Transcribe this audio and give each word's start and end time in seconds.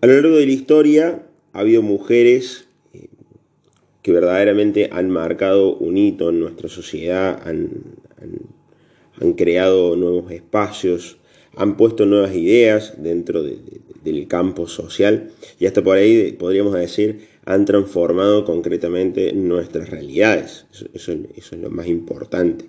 A 0.00 0.06
lo 0.06 0.12
largo 0.12 0.36
de 0.36 0.46
la 0.46 0.52
historia 0.52 1.26
ha 1.52 1.58
habido 1.58 1.82
mujeres 1.82 2.68
eh, 2.94 3.08
que 4.00 4.12
verdaderamente 4.12 4.90
han 4.92 5.10
marcado 5.10 5.74
un 5.74 5.96
hito 5.96 6.30
en 6.30 6.38
nuestra 6.38 6.68
sociedad, 6.68 7.42
han, 7.44 9.32
creado 9.36 9.96
nuevos 9.96 10.30
espacios, 10.30 11.18
han 11.56 11.76
puesto 11.76 12.06
nuevas 12.06 12.32
ideas 12.36 13.02
dentro 13.02 13.42
del 13.42 14.28
campo 14.28 14.68
social 14.68 15.32
y 15.58 15.66
hasta 15.66 15.82
por 15.82 15.96
ahí 15.96 16.30
podríamos 16.38 16.74
decir 16.74 17.26
han 17.44 17.64
transformado 17.64 18.44
concretamente 18.44 19.32
nuestras 19.32 19.90
realidades. 19.90 20.66
Eso, 20.94 21.12
es 21.12 21.52
lo 21.52 21.70
más 21.70 21.88
importante. 21.88 22.66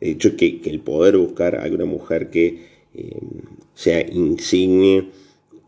De 0.00 0.10
hecho, 0.10 0.36
que, 0.36 0.60
el 0.64 0.78
poder 0.78 1.16
buscar 1.16 1.56
a 1.56 1.66
una 1.66 1.86
mujer 1.86 2.30
que 2.30 2.66
eh, 2.94 3.18
sea 3.74 4.06
insigne, 4.08 5.08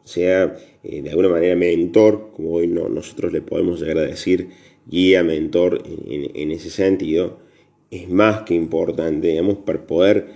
sea 0.05 0.57
eh, 0.83 1.03
de 1.03 1.11
alguna 1.11 1.29
manera 1.29 1.57
mentor, 1.57 2.31
como 2.35 2.53
hoy 2.53 2.67
no, 2.67 2.89
nosotros 2.89 3.33
le 3.33 3.43
podemos 3.43 3.81
llegar 3.81 3.99
a 3.99 4.03
decir 4.03 4.49
guía, 4.87 5.23
mentor 5.23 5.83
en, 5.87 6.51
ese 6.51 6.71
sentido, 6.71 7.39
es 7.91 8.09
más 8.09 8.43
que 8.43 8.55
importante, 8.55 9.29
digamos, 9.29 9.59
para 9.59 9.87
poder 9.87 10.29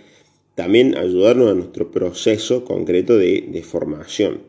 también 0.55 0.97
ayudarnos 0.97 1.51
a 1.51 1.55
nuestro 1.55 1.91
proceso 1.91 2.65
concreto 2.65 3.17
de, 3.17 3.63
formación. 3.65 4.43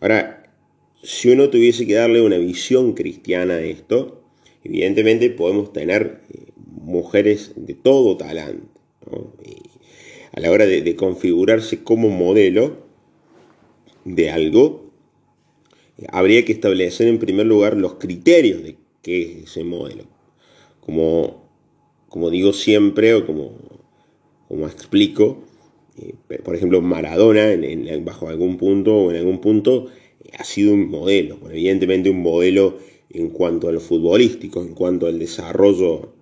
Ahora, 0.00 0.54
si 1.02 1.30
uno 1.30 1.50
tuviese 1.50 1.86
que 1.86 1.94
darle 1.94 2.22
una 2.22 2.38
visión 2.38 2.94
cristiana 2.94 3.54
a 3.54 3.62
esto, 3.62 4.22
evidentemente 4.64 5.28
podemos 5.30 5.72
tener 5.72 6.20
eh, 6.32 6.52
mujeres 6.66 7.52
de 7.56 7.74
todo 7.74 8.16
talante. 8.16 8.66
a 10.32 10.40
la 10.40 10.50
hora 10.50 10.66
de, 10.66 10.96
configurarse 10.96 11.82
como 11.82 12.08
modelo 12.08 12.86
de 14.04 14.30
algo, 14.30 14.89
habría 16.08 16.44
que 16.44 16.52
establecer 16.52 17.08
en 17.08 17.18
primer 17.18 17.46
lugar 17.46 17.76
los 17.76 17.94
criterios 17.94 18.62
de 18.62 18.76
qué 19.02 19.22
es 19.22 19.50
ese 19.50 19.64
modelo. 19.64 20.04
Como, 20.80 21.44
como 22.08 22.30
digo 22.30 22.52
siempre 22.52 23.14
o 23.14 23.26
como, 23.26 23.52
como 24.48 24.66
explico, 24.66 25.44
eh, 25.98 26.14
por 26.42 26.54
ejemplo, 26.56 26.80
Maradona 26.80 27.52
en, 27.52 28.04
bajo 28.04 28.28
algún 28.28 28.56
punto 28.56 28.96
o 28.96 29.10
en 29.10 29.18
algún 29.18 29.40
punto 29.40 29.86
ha 30.38 30.44
sido 30.44 30.72
un 30.72 30.90
modelo, 30.90 31.38
evidentemente 31.50 32.10
un 32.10 32.22
modelo 32.22 32.78
en 33.10 33.30
cuanto 33.30 33.68
a 33.68 33.72
lo 33.72 33.80
futbolístico, 33.80 34.62
en 34.62 34.74
cuanto 34.74 35.06
al 35.06 35.18
desarrollo, 35.18 36.12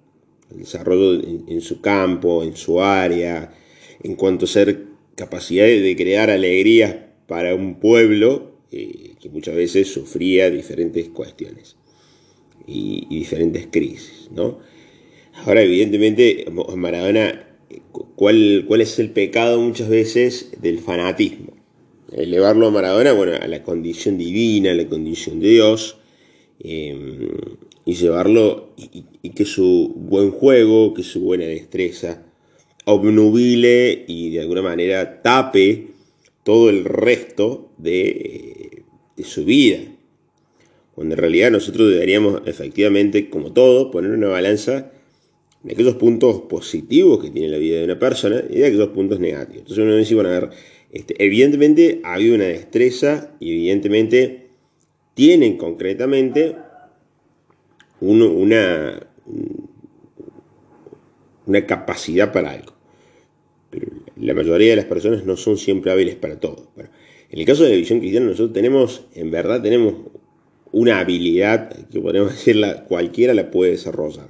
desarrollo 0.51 1.21
en, 1.47 1.61
su 1.61 1.81
campo, 1.81 2.43
en 2.43 2.57
su 2.57 2.81
área, 2.81 3.53
en 4.03 4.15
cuanto 4.15 4.47
a 4.47 4.49
ser 4.49 4.87
capacidad 5.15 5.67
de 5.67 5.95
crear 5.97 6.31
alegrías 6.31 6.97
para 7.27 7.55
un 7.55 7.79
pueblo 7.79 8.58
eh, 8.73 9.15
que 9.21 9.29
muchas 9.29 9.55
veces 9.55 9.89
sufría 9.89 10.51
diferentes 10.51 11.09
cuestiones 11.09 11.77
y, 12.67 13.07
diferentes 13.09 13.69
crisis. 13.71 14.29
¿no? 14.31 14.59
Ahora, 15.45 15.63
evidentemente, 15.63 16.47
Maradona, 16.77 17.59
¿cuál, 18.17 18.65
¿cuál 18.67 18.81
es 18.81 18.99
el 18.99 19.11
pecado 19.11 19.61
muchas 19.61 19.89
veces 19.89 20.51
del 20.61 20.79
fanatismo? 20.79 21.59
elevarlo 22.13 22.67
a 22.67 22.71
Maradona, 22.71 23.13
bueno, 23.13 23.33
a 23.41 23.47
la 23.47 23.63
condición 23.63 24.19
divina, 24.19 24.71
a 24.73 24.75
la 24.75 24.89
condición 24.89 25.41
de 25.41 25.49
Dios, 25.49 25.99
em, 26.61 27.29
y 27.85 27.95
llevarlo, 27.95 28.71
y, 28.77 29.31
que 29.31 29.45
su 29.45 29.93
buen 29.95 30.31
juego, 30.31 30.95
que 30.95 31.03
su 31.03 31.21
buena 31.21 31.45
destreza, 31.45 32.25
obnubile 32.85 34.05
y 34.09 34.31
de 34.31 34.41
alguna 34.41 34.63
manera 34.63 35.23
tape 35.23 35.89
todo 36.43 36.71
el 36.71 36.85
resto 36.85 37.71
de, 37.77 38.58
de 39.19 39.25
su 39.25 39.45
vida. 39.45 39.81
Cuando 40.95 41.15
en 41.15 41.21
realidad 41.21 41.51
nosotros 41.51 41.91
deberíamos 41.91 42.43
efectivamente, 42.47 43.29
como 43.29 43.53
todo, 43.53 43.91
poner 43.91 44.13
una 44.13 44.29
balanza 44.29 44.91
de 45.63 45.73
aquellos 45.73 45.97
puntos 45.97 46.43
positivos 46.43 47.23
que 47.23 47.31
tiene 47.31 47.49
la 47.49 47.59
vida 47.59 47.79
de 47.79 47.85
una 47.85 47.99
persona 47.99 48.43
y 48.49 48.59
de 48.59 48.67
aquellos 48.67 48.89
puntos 48.89 49.21
negativos. 49.21 49.61
Entonces 49.63 49.85
uno 49.85 49.97
dice, 49.97 50.15
bueno, 50.15 50.31
a 50.31 50.41
ver, 50.41 50.51
este, 50.91 51.23
evidentemente 51.23 52.01
ha 52.05 52.15
habido 52.15 52.35
una 52.35 52.45
destreza 52.45 53.35
y 53.41 53.53
evidentemente 53.53 54.49
tienen 55.15 55.57
concretamente 55.57 56.57
una, 58.01 59.09
una 61.47 61.67
capacidad 61.67 62.33
para 62.33 62.53
algo. 62.53 62.73
Pero 63.71 63.89
la 64.17 64.35
mayoría 64.35 64.71
de 64.71 64.77
las 64.77 64.85
personas 64.85 65.25
no 65.25 65.37
son 65.37 65.59
siempre 65.59 65.91
hábiles 65.91 66.15
para 66.15 66.41
todo. 66.41 66.71
En 67.31 67.39
el 67.39 67.45
caso 67.45 67.65
de 67.65 67.71
la 67.71 67.77
visión 67.77 68.01
cristiana 68.01 68.27
nosotros 68.27 68.53
tenemos, 68.53 69.05
en 69.15 69.31
verdad 69.31 69.63
tenemos 69.63 69.95
una 70.73 71.01
habilidad 71.01 71.87
que 71.89 72.01
podemos 72.01 72.33
decirla, 72.35 72.85
cualquiera 72.85 73.35
la 73.35 73.51
puede 73.51 73.73
desarrollar. 73.73 74.29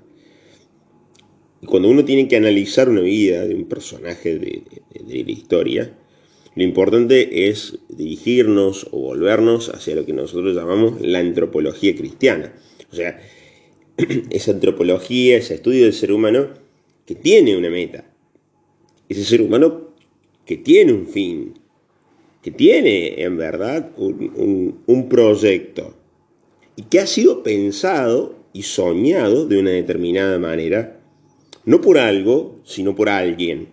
Y 1.61 1.67
cuando 1.67 1.89
uno 1.89 2.05
tiene 2.05 2.29
que 2.29 2.37
analizar 2.37 2.89
una 2.89 3.01
vida 3.01 3.45
de 3.47 3.55
un 3.55 3.65
personaje 3.65 4.39
de 4.39 4.63
la 5.25 5.31
historia, 5.31 5.93
lo 6.59 6.65
importante 6.65 7.49
es 7.49 7.79
dirigirnos 7.89 8.89
o 8.91 8.99
volvernos 8.99 9.69
hacia 9.69 9.95
lo 9.95 10.05
que 10.05 10.13
nosotros 10.13 10.57
llamamos 10.57 11.01
la 11.01 11.21
antropología 11.21 11.95
cristiana. 11.95 12.53
O 12.91 12.97
sea, 12.97 13.21
esa 14.31 14.51
antropología, 14.51 15.37
ese 15.37 15.55
estudio 15.55 15.85
del 15.85 15.93
ser 15.93 16.13
humano 16.13 16.49
que 17.07 17.15
tiene 17.15 17.57
una 17.57 17.71
meta. 17.71 18.11
Ese 19.09 19.25
ser 19.25 19.41
humano 19.41 19.95
que 20.45 20.57
tiene 20.57 20.93
un 20.93 21.07
fin, 21.07 21.55
que 22.43 22.51
tiene 22.51 23.23
en 23.23 23.37
verdad 23.37 23.91
un, 23.97 24.83
un 24.87 25.09
proyecto 25.09 25.95
y 26.77 26.83
que 26.83 27.01
ha 27.01 27.07
sido 27.07 27.43
pensado 27.43 28.37
y 28.53 28.63
soñado 28.63 29.47
de 29.47 29.59
una 29.59 29.71
determinada 29.71 30.39
manera, 30.39 31.01
no 31.65 31.81
por 31.81 31.99
algo, 31.99 32.61
sino 32.65 32.95
por 32.95 33.09
alguien. 33.09 33.69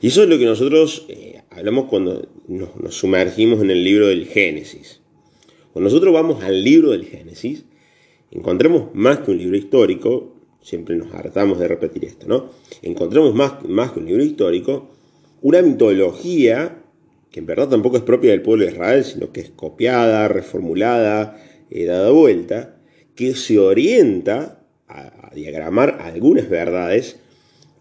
Y 0.00 0.08
eso 0.08 0.22
es 0.22 0.28
lo 0.28 0.38
que 0.38 0.44
nosotros 0.44 1.06
eh, 1.08 1.42
hablamos 1.50 1.86
cuando 1.86 2.28
nos, 2.48 2.94
sumergimos 2.94 3.62
en 3.62 3.70
el 3.70 3.82
libro 3.82 4.08
del 4.08 4.26
Génesis. 4.26 5.00
Cuando 5.72 5.90
nosotros 5.90 6.12
vamos 6.12 6.42
al 6.44 6.62
libro 6.62 6.90
del 6.90 7.04
Génesis, 7.04 7.64
encontramos 8.30 8.94
más 8.94 9.20
que 9.20 9.30
un 9.30 9.38
libro 9.38 9.56
histórico, 9.56 10.34
siempre 10.62 10.96
nos 10.96 11.12
hartamos 11.14 11.58
de 11.58 11.68
repetir 11.68 12.04
esto, 12.04 12.26
¿no? 12.26 12.50
Encontramos 12.82 13.34
más, 13.34 13.64
más 13.68 13.92
que 13.92 14.00
un 14.00 14.06
libro 14.06 14.22
histórico, 14.22 14.90
una 15.42 15.62
mitología 15.62 16.82
que 17.30 17.40
en 17.40 17.46
verdad 17.46 17.68
tampoco 17.68 17.96
es 17.96 18.02
propia 18.02 18.30
del 18.30 18.42
pueblo 18.42 18.64
de 18.64 18.72
Israel, 18.72 19.04
sino 19.04 19.32
que 19.32 19.40
es 19.40 19.50
copiada, 19.50 20.28
reformulada, 20.28 21.42
eh, 21.70 21.84
dada 21.84 22.10
vuelta, 22.10 22.76
que 23.14 23.34
se 23.34 23.58
orienta 23.58 24.62
a 24.88 25.30
diagramar 25.34 25.98
algunas 26.00 26.48
verdades 26.48 27.18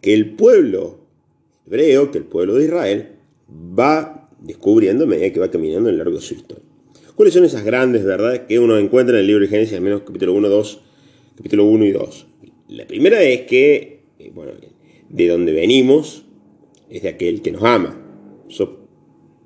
que 0.02 0.14
el 0.14 0.36
pueblo 0.36 1.06
hebreo 1.68 2.12
que 2.12 2.18
el 2.20 2.26
pueblo 2.26 2.56
de 2.56 2.66
Israel 2.66 3.10
va 3.50 4.30
descubriendo 4.40 5.06
a 5.06 5.08
medida 5.08 5.32
que 5.32 5.40
va 5.40 5.52
caminando 5.52 5.90
en 5.90 5.98
largo 5.98 6.16
de 6.16 6.22
su 6.22 6.36
historia. 6.36 6.64
¿Cuáles 7.16 7.34
son 7.34 7.46
esas 7.46 7.64
grandes 7.64 8.04
verdades 8.04 8.42
que 8.42 8.60
uno 8.60 8.78
encuentra 8.78 9.16
en 9.16 9.22
el 9.22 9.28
libro 9.28 9.42
de 9.44 9.48
Génesis, 9.48 9.76
al 9.76 9.82
menos 9.82 10.02
capítulo 10.02 10.34
1, 10.34 10.50
2, 10.50 10.82
capítulo 11.38 11.66
1 11.66 11.86
y 11.86 11.92
2? 11.92 12.28
La 12.70 12.86
primera 12.86 13.22
es 13.24 13.42
que, 13.42 14.04
eh, 14.20 14.32
bueno, 14.34 14.52
de 15.10 15.28
donde 15.28 15.54
venimos 15.54 16.26
es 16.90 17.04
de 17.04 17.10
aquel 17.10 17.42
que 17.42 17.52
nos 17.52 17.64
ama. 17.64 18.02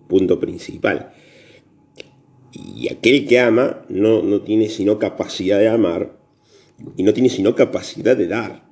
Punto 0.09 0.41
principal. 0.41 1.13
Y 2.51 2.91
aquel 2.91 3.25
que 3.25 3.39
ama 3.39 3.85
no, 3.87 4.21
no 4.21 4.41
tiene 4.41 4.67
sino 4.67 4.99
capacidad 4.99 5.59
de 5.59 5.69
amar 5.69 6.19
y 6.97 7.03
no 7.03 7.13
tiene 7.13 7.29
sino 7.29 7.55
capacidad 7.55 8.17
de 8.17 8.27
dar. 8.27 8.67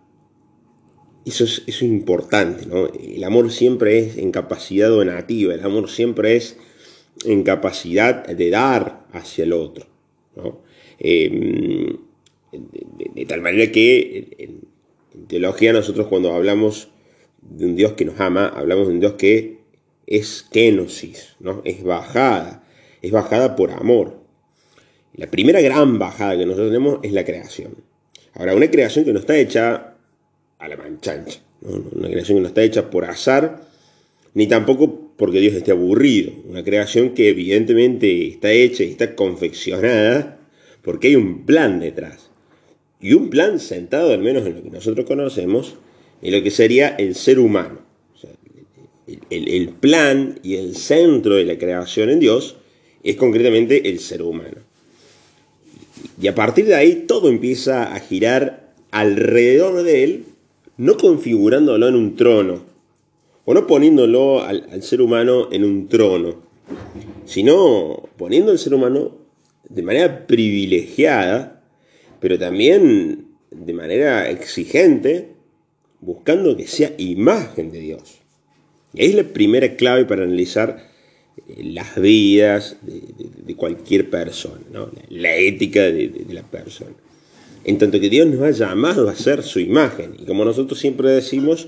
Eso 1.25 1.43
es, 1.43 1.81
importante, 1.81 2.65
¿no? 2.65 2.87
El 2.87 3.23
amor 3.25 3.51
siempre 3.51 3.99
es 3.99 4.17
en 4.17 4.31
capacidad 4.31 4.87
donativa, 4.87 5.53
el 5.53 5.63
amor 5.63 5.89
siempre 5.89 6.37
es 6.37 6.57
en 7.25 7.43
capacidad 7.43 8.25
de 8.25 8.49
dar 8.49 9.05
hacia 9.11 9.43
el 9.43 9.51
otro. 9.51 9.87
Em, 10.99 11.97
de, 12.51 13.25
tal 13.25 13.41
manera 13.41 13.71
que 13.73 14.35
en, 14.37 14.61
teología 15.27 15.73
nosotros 15.73 16.07
cuando 16.07 16.31
hablamos 16.31 16.89
de 17.41 17.65
un 17.65 17.75
Dios 17.75 17.93
que 17.93 18.05
nos 18.05 18.19
ama, 18.21 18.47
hablamos 18.47 18.87
de 18.87 18.93
un 18.93 18.99
Dios 19.01 19.13
que 19.13 19.56
es 20.07 20.47
kenosis, 20.51 21.35
¿no? 21.39 21.61
Es 21.65 21.83
bajada, 21.83 22.63
es 23.01 23.11
bajada 23.11 23.55
por 23.55 23.71
amor. 23.71 24.21
La 25.13 25.29
primera 25.29 25.61
gran 25.61 25.99
bajada 25.99 26.37
que 26.37 26.45
nosotros 26.45 26.69
tenemos 26.69 26.99
es 27.03 27.11
la 27.11 27.25
creación. 27.25 27.75
Ahora, 28.33 28.55
una 28.55 28.71
creación 28.71 29.03
que 29.03 29.13
no 29.13 29.19
está 29.19 29.37
hecha 29.37 29.95
a 30.59 30.67
la 30.67 30.77
manchancha. 30.77 31.41
Una 31.61 32.07
creación 32.07 32.37
que 32.37 32.41
no 32.41 32.47
está 32.47 32.63
hecha 32.63 32.89
por 32.89 33.05
azar, 33.05 33.61
ni 34.33 34.47
tampoco 34.47 35.11
porque 35.17 35.39
Dios 35.39 35.55
esté 35.55 35.71
aburrido. 35.71 36.31
Una 36.47 36.63
creación 36.63 37.15
que 37.15 37.29
evidentemente 37.29 38.27
está 38.27 38.51
hecha 38.51 38.83
y 38.83 38.91
está 38.91 39.15
confeccionada 39.15 40.39
porque 40.83 41.07
hay 41.07 41.15
un 41.15 41.45
plan 41.45 41.79
detrás. 41.79 42.29
Y 43.01 43.13
un 43.13 43.29
plan 43.29 43.59
sentado, 43.59 44.13
al 44.13 44.21
menos 44.21 44.45
en 44.45 44.55
lo 44.55 44.63
que 44.63 44.69
nosotros 44.69 45.05
conocemos, 45.05 45.75
en 46.21 46.31
lo 46.31 46.41
que 46.41 46.51
sería 46.51 46.89
el 46.89 47.15
ser 47.15 47.39
humano. 47.39 47.86
El, 49.29 49.69
plan 49.69 50.39
y 50.43 50.55
el 50.55 50.75
centro 50.75 51.35
de 51.35 51.45
la 51.45 51.57
creación 51.57 52.09
en 52.09 52.19
Dios 52.19 52.57
es 53.03 53.15
concretamente 53.15 53.89
el 53.89 53.99
ser 53.99 54.21
humano. 54.21 54.57
Y 56.21 56.27
a 56.27 56.35
partir 56.35 56.65
de 56.65 56.75
ahí 56.75 57.05
todo 57.07 57.29
empieza 57.29 57.93
a 57.93 57.99
girar 57.99 58.73
alrededor 58.91 59.83
de 59.83 60.03
él, 60.03 60.25
no 60.77 60.97
configurándolo 60.97 61.87
en 61.87 61.95
un 61.95 62.15
trono, 62.15 62.61
o 63.45 63.53
no 63.53 63.65
poniéndolo 63.65 64.43
al, 64.43 64.83
ser 64.83 65.01
humano 65.01 65.49
en 65.51 65.63
un 65.63 65.87
trono, 65.87 66.41
sino 67.25 68.09
poniendo 68.17 68.51
al 68.51 68.59
ser 68.59 68.73
humano 68.73 69.15
de 69.69 69.83
manera 69.83 70.27
privilegiada, 70.27 71.63
pero 72.19 72.37
también 72.37 73.27
de 73.51 73.73
manera 73.73 74.29
exigente, 74.29 75.29
buscando 76.01 76.55
que 76.57 76.67
sea 76.67 76.93
imagen 76.97 77.71
de 77.71 77.79
Dios. 77.79 78.26
Y 78.93 79.01
ahí 79.01 79.09
es 79.09 79.15
la 79.15 79.23
primera 79.23 79.75
clave 79.75 80.05
para 80.05 80.23
analizar 80.23 80.89
eh, 81.47 81.63
las 81.63 81.99
vidas 81.99 82.77
de, 82.81 83.55
cualquier 83.55 84.09
persona, 84.09 84.61
la 85.09 85.35
ética 85.35 85.83
de, 85.83 86.25
la 86.29 86.43
persona. 86.43 86.91
En 87.63 87.77
tanto 87.77 87.99
que 87.99 88.09
Dios 88.09 88.27
nos 88.27 88.41
ha 88.41 88.51
llamado 88.51 89.09
a 89.09 89.15
ser 89.15 89.43
su 89.43 89.59
imagen. 89.59 90.15
Y 90.19 90.25
como 90.25 90.45
nosotros 90.45 90.79
siempre 90.79 91.09
decimos, 91.09 91.67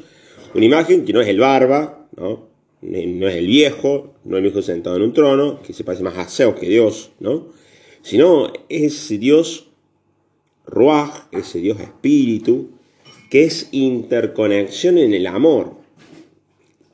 una 0.54 0.66
imagen 0.66 1.06
que 1.06 1.14
no 1.14 1.22
es 1.22 1.28
el 1.28 1.40
barba, 1.40 2.08
¿no? 2.16 2.48
no 2.82 3.28
es 3.28 3.36
el 3.36 3.48
viejo, 3.48 4.14
no 4.24 4.38
es 4.38 4.44
el 4.44 4.44
viejo 4.44 4.62
sentado 4.62 4.96
en 4.96 5.02
un 5.02 5.14
trono, 5.14 5.62
que 5.62 5.74
se 5.74 5.84
parece 5.84 6.04
más 6.04 6.18
a 6.18 6.26
Zeus 6.26 6.56
que 6.56 6.70
Dios, 6.70 7.12
¿no? 7.20 7.48
sino 8.02 8.52
ese 8.70 9.18
Dios 9.18 9.68
Ruach, 10.66 11.28
ese 11.32 11.60
Dios 11.60 11.80
espíritu, 11.80 12.70
que 13.30 13.44
es 13.44 13.70
interconexión 13.72 14.98
en 14.98 15.14
el 15.14 15.28
amor. 15.28 15.79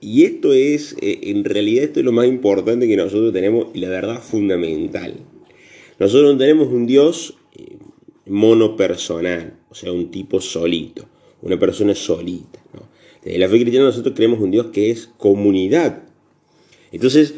Y 0.05 0.23
esto 0.23 0.53
es, 0.53 0.95
eh, 1.01 1.31
en 1.31 1.43
realidad, 1.43 1.85
esto 1.85 1.99
es 1.99 2.05
lo 2.05 2.11
más 2.11 2.27
importante 2.27 2.87
que 2.87 2.95
nosotros 2.95 3.33
tenemos 3.33 3.69
y 3.73 3.79
la 3.79 3.89
verdad 3.89 4.21
fundamental. 4.21 5.15
Nosotros 5.97 6.31
no 6.31 6.37
tenemos 6.37 6.67
un 6.67 6.85
Dios 6.85 7.39
eh, 7.57 7.77
monopersonal, 8.27 9.57
o 9.67 9.73
sea, 9.73 9.91
un 9.91 10.11
tipo 10.11 10.39
solito, 10.39 11.07
una 11.41 11.57
persona 11.57 11.95
solita. 11.95 12.63
Desde 13.23 13.39
la 13.39 13.49
fe 13.49 13.59
cristiana 13.61 13.87
nosotros 13.87 14.13
creemos 14.15 14.39
un 14.41 14.51
Dios 14.51 14.67
que 14.67 14.91
es 14.91 15.09
comunidad. 15.17 16.03
Entonces, 16.91 17.33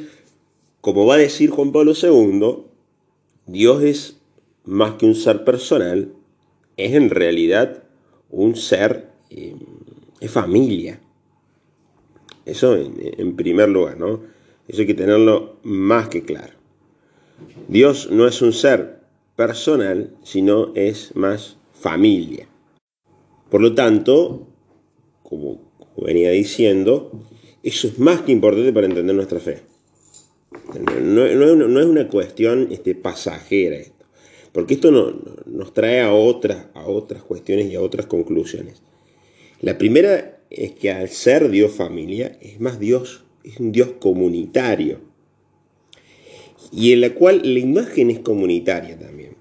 como 0.81 1.05
va 1.05 1.15
a 1.15 1.19
decir 1.19 1.49
Juan 1.51 1.71
Pablo 1.71 1.93
II, 1.93 2.65
Dios 3.45 3.81
es 3.81 4.17
más 4.65 4.95
que 4.95 5.05
un 5.05 5.15
ser 5.15 5.45
personal, 5.45 6.11
es 6.75 6.95
en 6.95 7.11
realidad 7.11 7.85
un 8.29 8.57
ser, 8.57 9.07
eh, 9.29 9.55
es 10.19 10.31
familia. 10.31 10.99
Eso 12.47 12.77
en, 12.77 13.35
primer 13.35 13.67
lugar, 13.67 13.99
¿no? 13.99 14.21
Eso 14.69 14.81
hay 14.81 14.87
que 14.87 14.93
tenerlo 14.93 15.57
más 15.63 16.07
que 16.07 16.23
claro. 16.23 16.53
Dios 17.67 18.09
no 18.09 18.25
es 18.25 18.41
un 18.41 18.53
ser 18.53 19.01
personal, 19.35 20.15
sino 20.23 20.71
es 20.73 21.13
más 21.15 21.57
familia. 21.73 22.47
Por 23.49 23.61
lo 23.61 23.75
tanto, 23.75 24.47
como, 25.23 25.59
venía 25.97 26.31
diciendo, 26.31 27.11
eso 27.63 27.89
es 27.89 27.99
más 27.99 28.21
que 28.21 28.31
importante 28.31 28.71
para 28.71 28.87
entender 28.87 29.15
nuestra 29.15 29.41
fe. 29.41 29.63
No, 31.01 31.25
es 31.25 31.85
una 31.85 32.07
cuestión 32.07 32.69
este, 32.71 32.95
pasajera 32.95 33.75
esto, 33.75 34.05
porque 34.53 34.75
esto 34.75 34.91
nos 35.45 35.73
trae 35.73 35.99
a 35.99 36.13
otras, 36.13 36.67
a 36.73 36.87
otras 36.87 37.23
cuestiones 37.23 37.67
y 37.67 37.75
a 37.75 37.81
otras 37.81 38.05
conclusiones. 38.05 38.81
La 39.59 39.77
primera 39.77 40.36
es 40.49 40.71
que 40.71 40.91
al 40.91 41.09
ser 41.09 41.49
Dios 41.49 41.71
familia, 41.73 42.37
es 42.41 42.59
más 42.59 42.79
Dios, 42.79 43.23
es 43.43 43.59
un 43.59 43.71
Dios 43.71 43.93
comunitario. 43.99 44.99
Y 46.71 46.93
en 46.93 47.01
la 47.01 47.13
cual 47.13 47.41
la 47.43 47.59
imagen 47.59 48.09
es 48.09 48.19
comunitaria 48.19 48.97
también. 48.97 49.35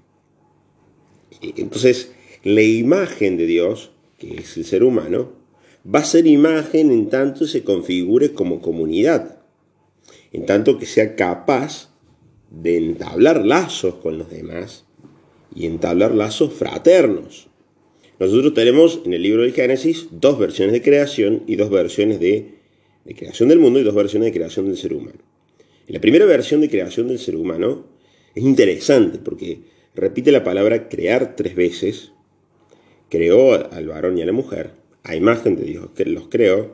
Entonces, 1.41 2.11
la 2.43 2.61
imagen 2.61 3.37
de 3.37 3.45
Dios, 3.45 3.91
que 4.17 4.37
es 4.37 4.57
el 4.57 4.65
ser 4.65 4.83
humano, 4.83 5.33
va 5.83 5.99
a 5.99 6.05
ser 6.05 6.27
imagen 6.27 6.91
en 6.91 7.09
tanto 7.09 7.47
se 7.47 7.63
configure 7.63 8.33
como 8.33 8.61
comunidad, 8.61 9.39
en 10.31 10.45
tanto 10.45 10.77
que 10.77 10.85
sea 10.85 11.15
capaz 11.15 11.89
de 12.49 12.77
entablar 12.77 13.45
lazos 13.45 13.95
con 13.95 14.17
los 14.17 14.29
demás 14.29 14.85
y 15.53 15.65
entablar 15.65 16.13
lazos 16.13 16.53
fraternos. 16.53 17.47
Nosotros 18.19 18.55
tenemos 18.55 19.01
en 19.05 19.13
el 19.13 19.21
libro 19.21 19.43
del 19.43 19.53
Génesis 19.53 20.07
dos 20.09 20.39
versiones 20.39 20.73
de 20.73 20.81
creación 20.81 21.43
y 21.45 21.55
dos 21.55 21.69
versiones 21.69 22.19
de, 22.19 22.55
creación 23.15 23.49
del 23.49 23.59
mundo 23.59 23.79
y 23.79 23.83
dos 23.83 23.93
versiones 23.93 24.27
de 24.27 24.33
creación 24.33 24.65
del 24.65 24.77
ser 24.77 24.93
humano. 24.93 25.19
La 25.87 26.01
primera 26.01 26.25
versión 26.25 26.61
de 26.61 26.69
creación 26.69 27.09
del 27.09 27.19
ser 27.19 27.35
humano 27.35 27.85
es 28.33 28.43
interesante 28.43 29.19
porque 29.19 29.59
repite 29.93 30.31
la 30.31 30.43
palabra 30.43 30.89
crear 30.89 31.35
tres 31.35 31.55
veces. 31.55 32.11
Creó 33.09 33.53
al 33.53 33.87
varón 33.87 34.17
y 34.17 34.23
a 34.23 34.25
la 34.25 34.33
mujer, 34.33 34.71
a 35.03 35.15
imagen 35.15 35.55
de 35.55 35.63
Dios 35.63 35.89
que 35.95 36.05
los 36.05 36.27
creó, 36.27 36.71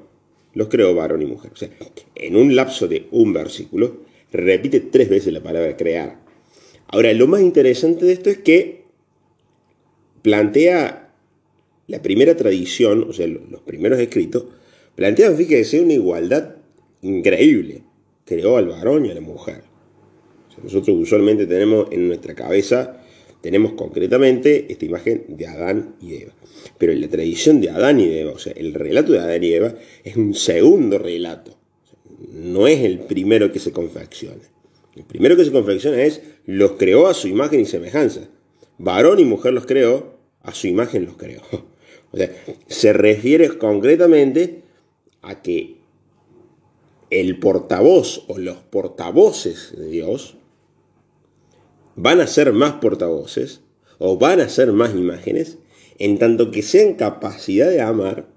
los 0.53 0.69
creó 0.69 0.95
varón 0.95 1.21
y 1.21 1.25
mujer. 1.25 1.51
O 1.53 1.57
sea, 1.57 1.69
en 2.15 2.37
un 2.37 2.55
lapso 2.55 2.87
de 2.87 3.07
un 3.11 3.33
versículo 3.33 3.97
repite 4.31 4.79
tres 4.79 5.09
veces 5.09 5.33
la 5.33 5.43
palabra 5.43 5.75
crear. 5.75 6.19
Ahora, 6.87 7.11
lo 7.13 7.27
más 7.27 7.41
interesante 7.41 8.05
de 8.05 8.13
esto 8.13 8.29
es 8.29 8.37
que 8.37 8.83
plantea 10.21 11.02
la 11.87 12.01
primera 12.01 12.35
tradición, 12.35 13.05
o 13.09 13.13
sea, 13.13 13.27
los 13.27 13.61
primeros 13.61 13.99
escritos, 13.99 14.45
plantean, 14.95 15.35
fíjese, 15.35 15.81
una 15.81 15.93
igualdad 15.93 16.55
increíble. 17.01 17.83
Creó 18.25 18.57
al 18.57 18.67
varón 18.67 19.05
y 19.05 19.11
a 19.11 19.15
la 19.15 19.21
mujer. 19.21 19.63
nosotros 20.63 20.95
usualmente 20.97 21.45
tenemos 21.45 21.87
en 21.91 22.07
nuestra 22.07 22.33
cabeza, 22.35 23.01
tenemos 23.41 23.73
concretamente 23.73 24.67
esta 24.69 24.85
imagen 24.85 25.25
de 25.27 25.47
Adán 25.47 25.95
y 26.01 26.15
Eva. 26.15 26.33
Pero 26.77 26.93
en 26.93 27.01
la 27.01 27.09
tradición 27.09 27.59
de 27.59 27.69
Adán 27.69 27.99
y 27.99 28.05
Eva, 28.05 28.31
o 28.31 28.39
sea, 28.39 28.53
el 28.55 28.73
relato 28.73 29.11
de 29.11 29.19
Adán 29.19 29.43
y 29.43 29.51
Eva 29.51 29.75
es 30.03 30.15
un 30.15 30.33
segundo 30.33 30.97
relato. 30.97 31.57
no 32.31 32.67
es 32.67 32.79
el 32.79 32.99
primero 32.99 33.51
que 33.51 33.59
se 33.59 33.73
confecciona. 33.73 34.41
El 34.95 35.03
primero 35.03 35.35
que 35.35 35.43
se 35.43 35.51
confecciona 35.51 36.01
es 36.01 36.21
los 36.45 36.73
creó 36.73 37.07
a 37.07 37.13
su 37.13 37.27
imagen 37.27 37.59
y 37.59 37.65
semejanza. 37.65 38.29
Varón 38.77 39.19
y 39.19 39.25
mujer 39.25 39.53
los 39.53 39.65
creó, 39.65 40.17
a 40.41 40.53
su 40.53 40.67
imagen 40.67 41.05
los 41.05 41.17
creó. 41.17 41.41
O 42.13 42.17
sea, 42.17 42.31
se 42.67 42.93
refiere 42.93 43.57
concretamente 43.57 44.61
a 45.21 45.41
que 45.41 45.77
el 47.09 47.39
portavoz 47.39 48.23
o 48.27 48.37
los 48.37 48.57
portavoces 48.57 49.73
de 49.75 49.87
Dios 49.87 50.37
van 51.95 52.21
a 52.21 52.27
ser 52.27 52.53
más 52.53 52.73
portavoces 52.73 53.61
o 53.97 54.17
van 54.17 54.41
a 54.41 54.49
ser 54.49 54.71
más 54.73 54.93
imágenes 54.93 55.57
en 55.99 56.17
tanto 56.19 56.51
que 56.51 56.61
sean 56.61 56.93
capacidad 56.95 57.69
de 57.69 57.81
amar 57.81 58.27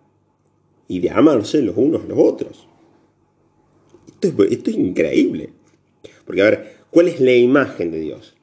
y 0.88 1.00
de 1.00 1.11
amarse 1.11 1.62
los 1.62 1.76
unos 1.76 2.04
a 2.04 2.06
los 2.06 2.18
otros. 2.18 2.68
Esto 4.21 4.42
es, 4.45 4.76
increíble. 4.76 5.50
Porque 6.25 6.42
a 6.42 6.50
ver, 6.50 6.76
¿cuál 6.90 7.09
es 7.09 7.21
la 7.21 7.33
imagen 7.33 7.90
de 7.90 8.00
Dios? 8.00 8.37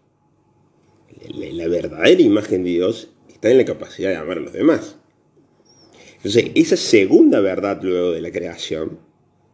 La 1.29 1.67
verdadera 1.67 2.21
imagen 2.21 2.63
de 2.63 2.71
Dios 2.71 3.09
está 3.29 3.49
en 3.49 3.57
la 3.57 3.65
capacidad 3.65 4.09
de 4.09 4.17
amar 4.17 4.37
a 4.37 4.41
los 4.41 4.53
demás. 4.53 4.97
Entonces, 6.23 6.51
esa 6.55 6.77
segunda 6.77 7.41
verdad 7.41 7.81
luego 7.83 8.11
de 8.11 8.21
la 8.21 8.31
creación, 8.31 8.97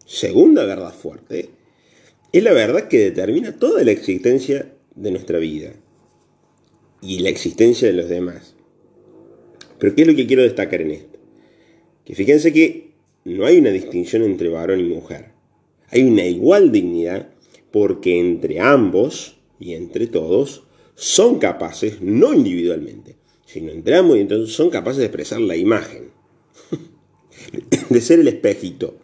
segunda 0.05 0.65
verdad 0.65 0.93
fuerte, 0.93 1.49
es 2.31 2.43
la 2.43 2.53
verdad 2.53 2.87
que 2.87 2.99
determina 2.99 3.57
toda 3.57 3.83
la 3.83 3.89
existencia 3.89 4.71
de 4.93 5.09
nuestra 5.09 5.39
vida 5.39 5.73
y 7.01 7.19
la 7.19 7.29
existencia 7.29 7.87
de 7.87 7.95
los 7.95 8.07
demás. 8.07 8.55
Pero 9.79 9.95
¿qué 9.95 10.03
es 10.03 10.07
lo 10.09 10.15
que 10.15 10.27
quiero 10.27 10.43
destacar 10.43 10.81
en 10.81 10.91
esto? 10.91 11.17
Que 12.05 12.13
fíjense 12.13 12.53
que 12.53 12.91
no 13.25 13.47
hay 13.47 13.57
una 13.57 13.71
distinción 13.71 14.21
entre 14.21 14.49
varón 14.49 14.79
y 14.79 14.83
mujer. 14.83 15.31
Hay 15.89 16.03
una 16.03 16.23
igual 16.25 16.71
dignidad 16.71 17.31
porque 17.71 18.19
entre 18.19 18.59
ambos 18.59 19.37
y 19.59 19.73
entre 19.73 20.05
todos 20.05 20.65
son 20.93 21.39
capaces, 21.39 21.99
no 21.99 22.31
individualmente, 22.31 23.15
sino 23.47 23.71
entre 23.71 23.95
ambos 23.95 24.17
y 24.17 24.21
entonces 24.21 24.55
son 24.55 24.69
capaces 24.69 24.99
de 24.99 25.05
expresar 25.05 25.41
la 25.41 25.55
imagen 25.55 26.08
de 27.89 28.01
ser 28.01 28.19
el 28.19 28.27
espejito, 28.27 28.95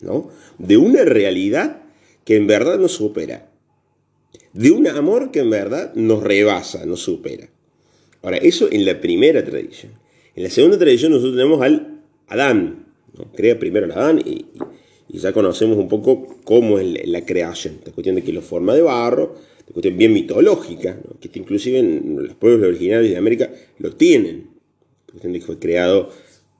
¿no? 0.00 0.30
De 0.58 0.76
una 0.76 1.04
realidad 1.04 1.82
que 2.24 2.36
en 2.36 2.46
verdad 2.46 2.78
nos 2.78 2.92
supera. 2.92 3.50
De 4.52 4.70
un 4.70 4.86
amor 4.86 5.30
que 5.30 5.40
en 5.40 5.50
verdad 5.50 5.94
nos 5.94 6.22
rebasa, 6.22 6.86
nos 6.86 7.00
supera. 7.00 7.48
Ahora, 8.22 8.38
eso 8.38 8.68
en 8.70 8.84
la 8.86 9.00
primera 9.00 9.44
tradición. 9.44 9.92
En 10.34 10.42
la 10.44 10.50
segunda 10.50 10.78
tradición 10.78 11.12
nosotros 11.12 11.36
tenemos 11.36 11.60
al 11.60 12.00
Adán. 12.28 12.86
¿no? 13.16 13.30
Crea 13.32 13.58
primero 13.58 13.86
al 13.86 13.92
Adán 13.92 14.22
y, 14.24 14.46
ya 15.08 15.32
conocemos 15.32 15.78
un 15.78 15.88
poco 15.88 16.38
cómo 16.42 16.78
es 16.80 17.06
la, 17.06 17.24
creación. 17.24 17.74
Esta 17.74 17.92
cuestión 17.92 18.16
de 18.16 18.22
que 18.22 18.32
lo 18.32 18.42
forma 18.42 18.74
de 18.74 18.82
barro, 18.82 19.36
esta 19.58 19.72
cuestión 19.72 19.96
bien 19.96 20.12
mitológica, 20.12 20.98
que 21.20 21.38
inclusive 21.38 21.78
en 21.78 22.26
los 22.26 22.34
pueblos 22.34 22.66
originarios 22.66 23.10
de 23.10 23.16
América 23.16 23.52
lo 23.78 23.92
tienen. 23.92 24.48
La 25.06 25.12
cuestión 25.12 25.32
de 25.34 25.38
que 25.38 25.44
fue 25.44 25.58
creado 25.60 26.10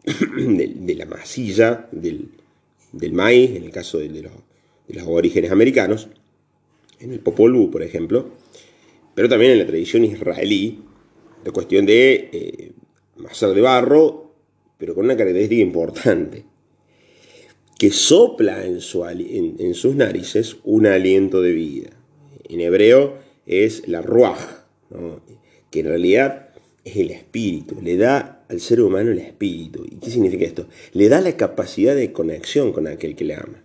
de, 0.36 0.94
la 0.94 1.06
masilla 1.06 1.88
del, 1.92 2.28
maíz, 3.12 3.50
en 3.56 3.64
el 3.64 3.70
caso 3.70 3.98
de, 3.98 4.22
los, 4.88 5.06
orígenes 5.06 5.50
americanos. 5.50 6.08
en 7.00 7.12
el 7.12 7.20
Popol 7.20 7.52
Vuh, 7.52 7.70
por 7.70 7.82
ejemplo, 7.82 8.30
pero 9.14 9.28
también 9.28 9.52
en 9.52 9.58
la 9.58 9.66
tradición 9.66 10.04
israelí, 10.04 10.82
la 11.44 11.52
cuestión 11.52 11.86
de 11.86 12.28
eh, 12.32 12.72
de 13.16 13.60
barro, 13.60 14.32
pero 14.78 14.94
con 14.94 15.04
una 15.04 15.16
característica 15.16 15.62
importante, 15.62 16.44
que 17.78 17.90
sopla 17.90 18.64
en, 18.64 18.80
su, 18.80 19.04
en, 19.06 19.74
sus 19.74 19.94
narices 19.94 20.56
un 20.64 20.86
aliento 20.86 21.42
de 21.42 21.52
vida. 21.52 21.90
En 22.48 22.60
hebreo 22.60 23.18
es 23.46 23.88
la 23.88 24.02
ruaj, 24.02 24.38
que 25.70 25.80
en 25.80 25.86
realidad 25.86 26.50
es 26.84 26.96
el 26.96 27.10
espíritu, 27.10 27.80
le 27.82 27.96
da 27.96 28.33
al 28.48 28.60
ser 28.60 28.80
humano 28.80 29.10
el 29.10 29.18
espíritu. 29.18 29.84
¿Y 29.84 29.96
qué 29.96 30.10
significa 30.10 30.44
esto? 30.44 30.66
Le 30.92 31.08
da 31.08 31.20
la 31.20 31.36
capacidad 31.36 31.94
de 31.94 32.12
conexión 32.12 32.72
con 32.72 32.86
aquel 32.86 33.16
que 33.16 33.24
le 33.24 33.34
ama. 33.34 33.62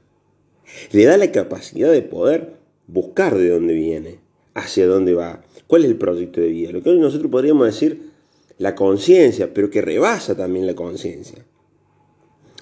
Le 0.92 1.06
da 1.06 1.18
la 1.18 1.32
capacidad 1.32 1.92
de 1.92 2.02
poder 2.02 2.54
buscar 2.88 3.38
de 3.38 3.50
dónde 3.50 3.74
viene, 3.74 4.20
hacia 4.54 4.88
dónde 4.88 5.14
va, 5.14 5.44
cuál 5.68 5.84
es 5.84 5.92
el 5.92 5.98
proyecto 5.98 6.42
de 6.42 6.48
vida. 6.48 6.72
Lo 6.72 6.82
que 6.82 6.90
hoy 6.90 7.00
nosotros 7.00 7.32
podríamos 7.32 7.66
decir 7.68 8.10
la 8.58 8.76
conciencia, 8.76 9.54
pero 9.54 9.70
que 9.70 9.82
rebasa 9.82 10.36
también 10.36 10.68
la 10.68 10.76
conciencia. 10.76 11.46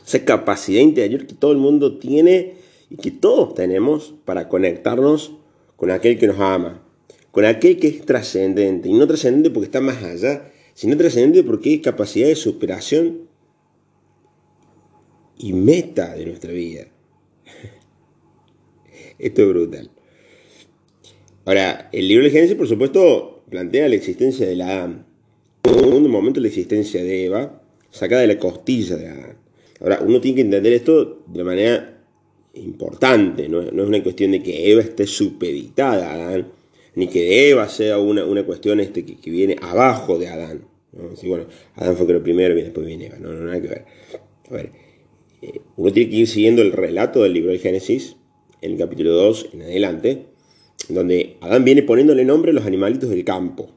Esa 0.06 0.24
capacidad 0.24 0.82
interior 0.82 1.26
que 1.28 1.36
todo 1.36 1.52
el 1.52 1.58
mundo 1.58 1.98
tiene 1.98 2.56
y 2.90 2.96
que 2.96 3.12
todos 3.12 3.54
tenemos 3.56 4.14
para 4.24 4.48
conectarnos 4.48 5.34
con 5.76 5.92
aquel 5.92 6.18
que 6.18 6.28
nos 6.28 6.40
ama, 6.40 6.82
con 7.32 7.46
aquel 7.46 7.78
que 7.78 7.88
es 7.88 8.06
trascendente, 8.06 8.90
y 8.90 8.94
no 8.94 9.08
trascendente 9.08 9.50
porque 9.50 9.66
está 9.66 9.82
más 9.82 10.02
allá, 10.04 10.52
sino 10.78 10.96
trascendente 10.96 11.42
porque 11.42 11.74
es 11.74 11.82
capacidad 11.82 12.28
de 12.28 12.36
superación 12.36 13.28
y 15.40 15.52
meta 15.52 16.14
de 16.14 16.28
nuestra 16.28 16.52
vida. 16.52 16.86
Esto 19.18 19.42
es 19.42 19.48
brutal. 19.48 19.90
Ahora, 21.46 21.90
el 21.92 22.08
libro 22.08 22.26
de 22.26 22.30
Génesis, 22.30 22.56
por 22.56 22.68
supuesto, 22.68 23.42
plantea 23.50 23.90
la 23.90 23.96
existencia 23.96 24.46
de 24.46 24.56
la 24.56 24.84
en 24.84 25.94
un 25.94 26.12
momento 26.12 26.40
la 26.40 26.48
existencia 26.48 27.04
de 27.04 27.26
Eva, 27.26 27.60
sacada 27.90 28.22
de 28.22 28.28
la 28.28 28.38
costilla 28.38 28.98
de 28.98 29.08
Adán. 29.08 29.38
Ahora, 29.82 30.00
uno 30.06 30.22
tiene 30.22 30.36
que 30.36 30.42
entender 30.42 30.74
esto 30.74 31.24
de 31.26 31.44
manera 31.44 32.04
importante, 32.54 33.50
no, 33.50 33.62
es 33.64 33.72
una 33.72 34.04
cuestión 34.04 34.30
de 34.30 34.44
que 34.44 34.72
Eva 34.72 34.82
esté 34.82 35.08
supeditada 35.08 36.12
a 36.12 36.14
Adán, 36.14 36.52
ni 36.98 37.08
que 37.08 37.52
Eva 37.52 37.70
sea 37.70 38.00
una, 38.00 38.44
cuestión 38.44 38.80
este, 38.80 39.06
que, 39.06 39.30
viene 39.30 39.56
abajo 39.62 40.18
de 40.18 40.30
Adán. 40.30 40.66
bueno, 41.28 41.46
Adán 41.76 41.96
fue 41.96 42.12
lo 42.12 42.24
primero 42.24 42.58
y 42.58 42.64
después 42.64 42.88
viene 42.88 43.06
Eva, 43.06 43.18
no, 43.20 43.34
no, 43.34 43.46
nada 43.46 43.62
que 43.62 43.68
ver. 43.68 43.86
A 44.50 44.54
ver, 44.56 44.72
eh, 45.44 45.62
uno 45.76 45.94
tiene 45.94 46.10
que 46.10 46.16
ir 46.16 46.28
siguiendo 46.28 46.64
el 46.64 46.72
relato 46.72 47.22
del 47.22 47.34
libro 47.34 47.52
de 47.52 47.60
Génesis, 47.60 48.16
en 48.62 48.72
el 48.72 48.78
capítulo 48.80 49.14
2 49.14 49.50
en 49.54 49.62
adelante, 49.62 50.26
donde 50.90 51.38
Adán 51.42 51.64
viene 51.64 51.84
poniéndole 51.84 52.26
nombre 52.26 52.50
a 52.50 52.56
los 52.56 52.66
animalitos 52.66 53.12
del 53.12 53.24
campo. 53.24 53.70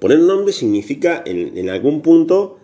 Poner 0.00 0.20
nombre 0.20 0.54
significa 0.54 1.22
en, 1.26 1.68
algún 1.68 2.00
punto 2.00 2.60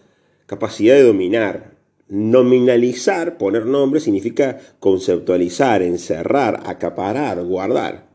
capacidad 0.47 0.95
de 0.95 1.03
dominar. 1.03 1.75
Nominalizar, 2.09 3.37
poner 3.37 3.67
nombre, 3.67 4.01
significa 4.01 4.59
conceptualizar, 4.79 5.83
encerrar, 5.83 6.63
acaparar, 6.65 7.45
guardar. 7.45 8.10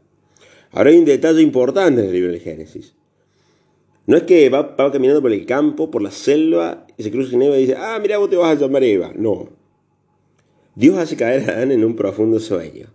Ahora 0.75 0.89
hay 0.89 0.97
un 0.97 1.05
detalle 1.05 1.41
importante 1.41 2.01
en 2.01 2.07
el 2.07 2.13
libro 2.13 2.33
de 2.33 2.39
Génesis. 2.41 2.93
No 4.07 4.17
es 4.17 4.23
que 4.23 4.49
va, 4.49 4.75
caminando 4.75 5.21
por 5.21 5.31
el 5.31 5.45
campo, 5.45 5.89
por 5.89 6.01
la 6.01 6.11
selva, 6.11 6.85
y 6.97 7.03
se 7.03 7.11
cruza 7.11 7.31
con 7.31 7.41
Eva 7.41 7.57
y 7.57 7.61
dice, 7.61 7.75
ah, 7.77 7.97
mira, 8.01 8.17
vos 8.17 8.29
te 8.29 8.35
vas 8.35 8.57
a 8.57 8.59
llamar 8.59 8.83
Eva. 8.83 9.13
No. 9.15 9.49
Dios 10.75 10.97
hace 10.97 11.15
caer 11.15 11.49
a 11.49 11.53
Adán 11.53 11.71
en 11.71 11.85
un 11.85 11.95
profundo 11.95 12.41
sueño. 12.41 12.87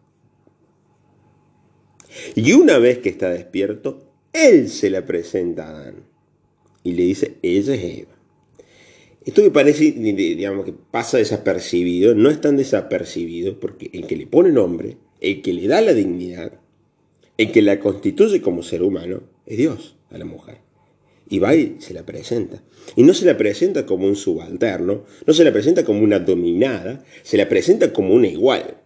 Y 2.35 2.53
una 2.53 2.79
vez 2.79 2.99
que 2.99 3.09
está 3.09 3.31
despierto, 3.31 4.05
Él 4.35 4.69
se 4.69 4.91
le 4.91 5.01
presenta 5.01 5.67
a 5.67 5.71
Adán 5.71 6.05
y 6.85 6.93
le 6.93 7.05
dice, 7.05 7.39
ella 7.41 7.75
es 7.75 7.83
Eva. 7.83 8.13
Esto 9.25 9.43
que 9.43 9.51
parece, 9.51 9.93
digamos, 9.93 10.67
que 10.67 10.75
pasa 10.75 11.17
desapercibido, 11.17 12.15
no 12.15 12.29
es 12.29 12.43
tan 12.43 12.59
desapercibido 12.59 13.59
porque 13.59 13.89
el 13.95 14.07
que 14.07 14.17
le 14.17 14.27
pone 14.27 14.53
nombre, 14.53 14.99
el 15.23 15.41
que 15.41 15.55
le 15.55 15.67
da 15.67 15.81
la 15.81 15.95
dignidad, 15.95 16.61
el 17.41 17.53
que 17.53 17.63
la 17.63 17.81
constituye 17.81 18.43
como 18.43 18.63
ser 18.63 18.83
humano, 18.83 19.23
es 19.47 19.57
Dios 19.57 19.97
a 20.11 20.19
la 20.19 20.27
mujer. 20.27 20.59
Y 21.27 21.39
va 21.39 21.55
y 21.55 21.77
se 21.79 21.95
la 21.95 22.05
presenta. 22.05 22.63
Y 22.97 23.03
no 23.03 23.15
se 23.15 23.25
la 23.25 23.39
presenta 23.39 23.87
como 23.87 24.07
un 24.07 24.15
subalterno, 24.15 25.05
no 25.25 25.33
se 25.33 25.43
la 25.43 25.51
presenta 25.51 25.83
como 25.83 26.03
una 26.03 26.19
dominada, 26.19 27.03
se 27.23 27.39
la 27.39 27.49
presenta 27.49 27.95
como 27.95 28.13
una 28.13 28.27
igual, 28.27 28.77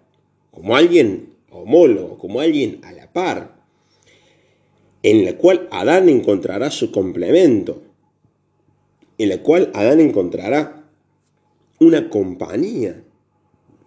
como 0.52 0.76
alguien 0.76 1.30
homólogo, 1.50 2.16
como 2.16 2.40
alguien 2.40 2.78
a 2.84 2.92
la 2.92 3.12
par, 3.12 3.56
en 5.02 5.24
la 5.24 5.36
cual 5.36 5.66
Adán 5.72 6.08
encontrará 6.08 6.70
su 6.70 6.92
complemento, 6.92 7.82
en 9.18 9.30
la 9.30 9.38
cual 9.38 9.72
Adán 9.74 9.98
encontrará 9.98 10.84
una 11.80 12.08
compañía 12.08 13.02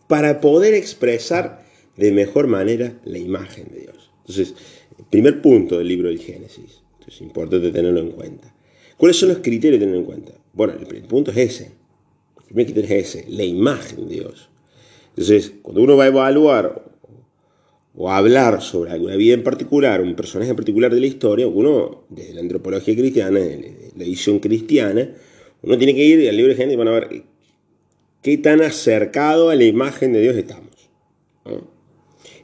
para 0.10 0.42
poder 0.42 0.74
expresar 0.74 1.66
de 1.96 2.12
mejor 2.12 2.48
manera 2.48 3.00
la 3.06 3.18
imagen 3.18 3.70
de 3.72 3.80
Dios. 3.80 3.97
Entonces, 4.28 4.56
primer 5.10 5.42
punto 5.42 5.78
del 5.78 5.88
libro 5.88 6.10
del 6.10 6.20
Génesis, 6.20 6.82
es 7.08 7.22
importante 7.22 7.72
tenerlo 7.72 8.02
en 8.02 8.12
cuenta. 8.12 8.54
¿Cuáles 8.98 9.18
son 9.18 9.30
los 9.30 9.38
criterios 9.38 9.80
de 9.80 9.86
tenerlo 9.86 10.02
en 10.02 10.06
cuenta? 10.06 10.34
Bueno, 10.54 10.74
el 10.74 10.86
primer 10.86 11.08
punto 11.08 11.32
es 11.32 11.38
ese. 11.38 11.72
El 12.38 12.44
primer 12.46 12.66
criterio 12.66 12.98
es 12.98 13.16
ese, 13.16 13.26
la 13.30 13.44
imagen 13.44 14.08
de 14.08 14.16
Dios. 14.16 14.50
Entonces, 15.10 15.54
cuando 15.62 15.82
uno 15.82 15.96
va 15.96 16.06
a 16.06 16.08
evaluar 16.08 16.84
o 17.96 18.12
hablar 18.12 18.62
sobre 18.62 18.92
alguna 18.92 19.16
vida 19.16 19.34
en 19.34 19.44
particular, 19.44 20.02
un 20.02 20.16
personaje 20.16 20.52
en 20.52 20.56
particular 20.56 20.94
de 20.94 21.00
la 21.00 21.08
historia, 21.08 21.48
uno, 21.48 22.04
desde 22.10 22.34
la 22.34 22.42
antropología 22.42 22.96
cristiana, 22.96 23.40
la 23.40 24.04
edición 24.04 24.40
cristiana, 24.40 25.10
uno 25.62 25.78
tiene 25.78 25.96
que 25.96 26.04
ir 26.04 26.30
al 26.30 26.36
libro 26.36 26.52
de 26.52 26.58
Génesis 26.58 26.74
y 26.74 26.78
van 26.78 26.88
a 26.90 26.92
ver 26.92 27.24
qué 28.22 28.38
tan 28.38 28.62
acercado 28.62 29.50
a 29.50 29.56
la 29.56 29.64
imagen 29.64 30.14
de 30.14 30.22
Dios 30.22 30.36
estamos. 30.36 30.68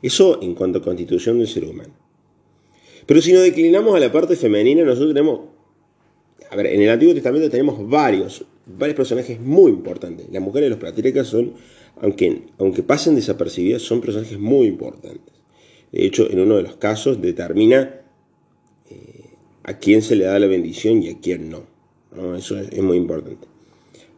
Eso 0.04 0.40
en 0.44 0.54
cuanto 0.54 0.78
a 0.78 0.82
constitución 0.84 1.40
del 1.40 1.48
ser 1.48 1.66
humano. 1.66 1.94
Pero 3.08 3.22
si 3.22 3.34
nos 3.34 3.42
declinamos 3.42 3.96
a 3.96 4.00
la 4.00 4.12
parte 4.12 4.36
femenina, 4.36 4.84
nosotros 4.84 5.14
tenemos, 5.14 5.40
a 6.52 6.56
ver, 6.56 6.68
en 6.68 6.82
el 6.82 6.90
Antiguo 6.90 7.14
Testamento 7.16 7.50
tenemos 7.50 7.90
varios, 7.90 8.46
varios 8.66 8.96
personajes 8.96 9.40
muy 9.40 9.72
importantes. 9.72 10.28
Las 10.32 10.42
mujeres 10.42 10.68
de 10.68 10.76
los 10.76 10.80
patriarcas 10.80 11.28
son, 11.28 11.54
aunque, 12.02 12.44
aunque 12.60 12.84
pasen 12.84 13.16
desapercibidas, 13.16 13.82
son 13.82 14.02
personajes 14.02 14.38
muy 14.38 14.68
importantes. 14.68 15.34
De 15.92 16.06
hecho, 16.06 16.30
en 16.30 16.40
uno 16.40 16.58
de 16.58 16.64
los 16.64 16.76
casos 16.76 17.22
determina 17.22 18.02
eh, 18.90 19.30
a 19.64 19.78
quién 19.78 20.02
se 20.02 20.16
le 20.16 20.26
da 20.26 20.38
la 20.40 20.48
bendición 20.48 21.02
y 21.02 21.10
a 21.10 21.20
quién 21.20 21.50
no. 21.50 21.74
Eso 22.36 22.60
es, 22.60 22.82
muy 22.82 22.98
importante. 22.98 23.48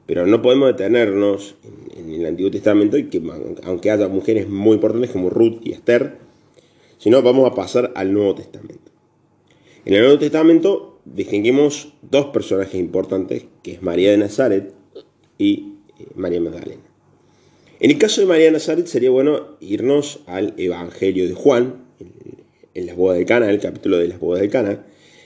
Pero 0.06 0.26
no 0.28 0.42
podemos 0.42 0.68
detenernos 0.68 1.56
en, 1.98 2.14
el 2.14 2.26
Antiguo 2.26 2.52
Testamento, 2.52 2.98
que, 3.10 3.22
aunque 3.64 3.92
haya 3.92 4.08
mujeres 4.08 4.48
muy 4.48 4.76
importantes 4.76 5.12
como 5.12 5.30
Ruth 5.30 5.60
y 5.64 5.72
Esther, 5.72 6.18
sino 6.98 7.22
vamos 7.22 7.50
a 7.50 7.56
pasar 7.56 7.92
al 7.96 8.14
Nuevo 8.14 8.36
Testamento. 8.36 8.92
En 9.86 9.94
el 9.94 10.02
Nuevo 10.02 10.20
Testamento 10.20 11.00
distinguimos 11.06 11.94
dos 12.02 12.28
personajes 12.28 12.76
importantes, 12.76 13.46
que 13.64 13.74
es 13.74 13.82
María 13.82 14.12
de 14.12 14.18
Nazaret 14.18 14.74
y 15.38 15.74
eh, 16.00 16.08
María 16.16 16.42
Magdalena. 16.42 16.82
En 17.80 17.92
el 17.92 17.98
caso 17.98 18.22
de 18.22 18.28
María 18.28 18.52
Nazaret 18.52 18.88
sería 18.88 19.10
bueno 19.10 19.58
irnos 19.60 20.22
al 20.28 20.54
Evangelio 20.58 21.28
de 21.28 21.34
Juan, 21.34 21.86
en 22.74 22.86
las 22.86 22.96
bodas 22.96 23.18
de 23.18 23.26
Cana, 23.26 23.50
el 23.50 23.60
capítulo 23.60 23.98
de 23.98 24.08
las 24.08 24.20
bodas 24.20 24.42
de 24.42 24.50
Cana, 24.50 24.86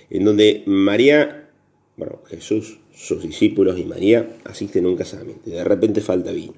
en 0.09 0.23
donde 0.23 0.63
María, 0.65 1.48
bueno, 1.99 2.21
Jesús, 2.27 2.79
sus 2.93 3.23
discípulos 3.23 3.77
y 3.77 3.83
María 3.83 4.37
asisten 4.45 4.85
a 4.85 4.87
un 4.87 4.95
casamiento 4.95 5.49
y 5.49 5.51
de 5.51 5.65
repente 5.65 5.99
falta 5.99 6.31
vino. 6.31 6.53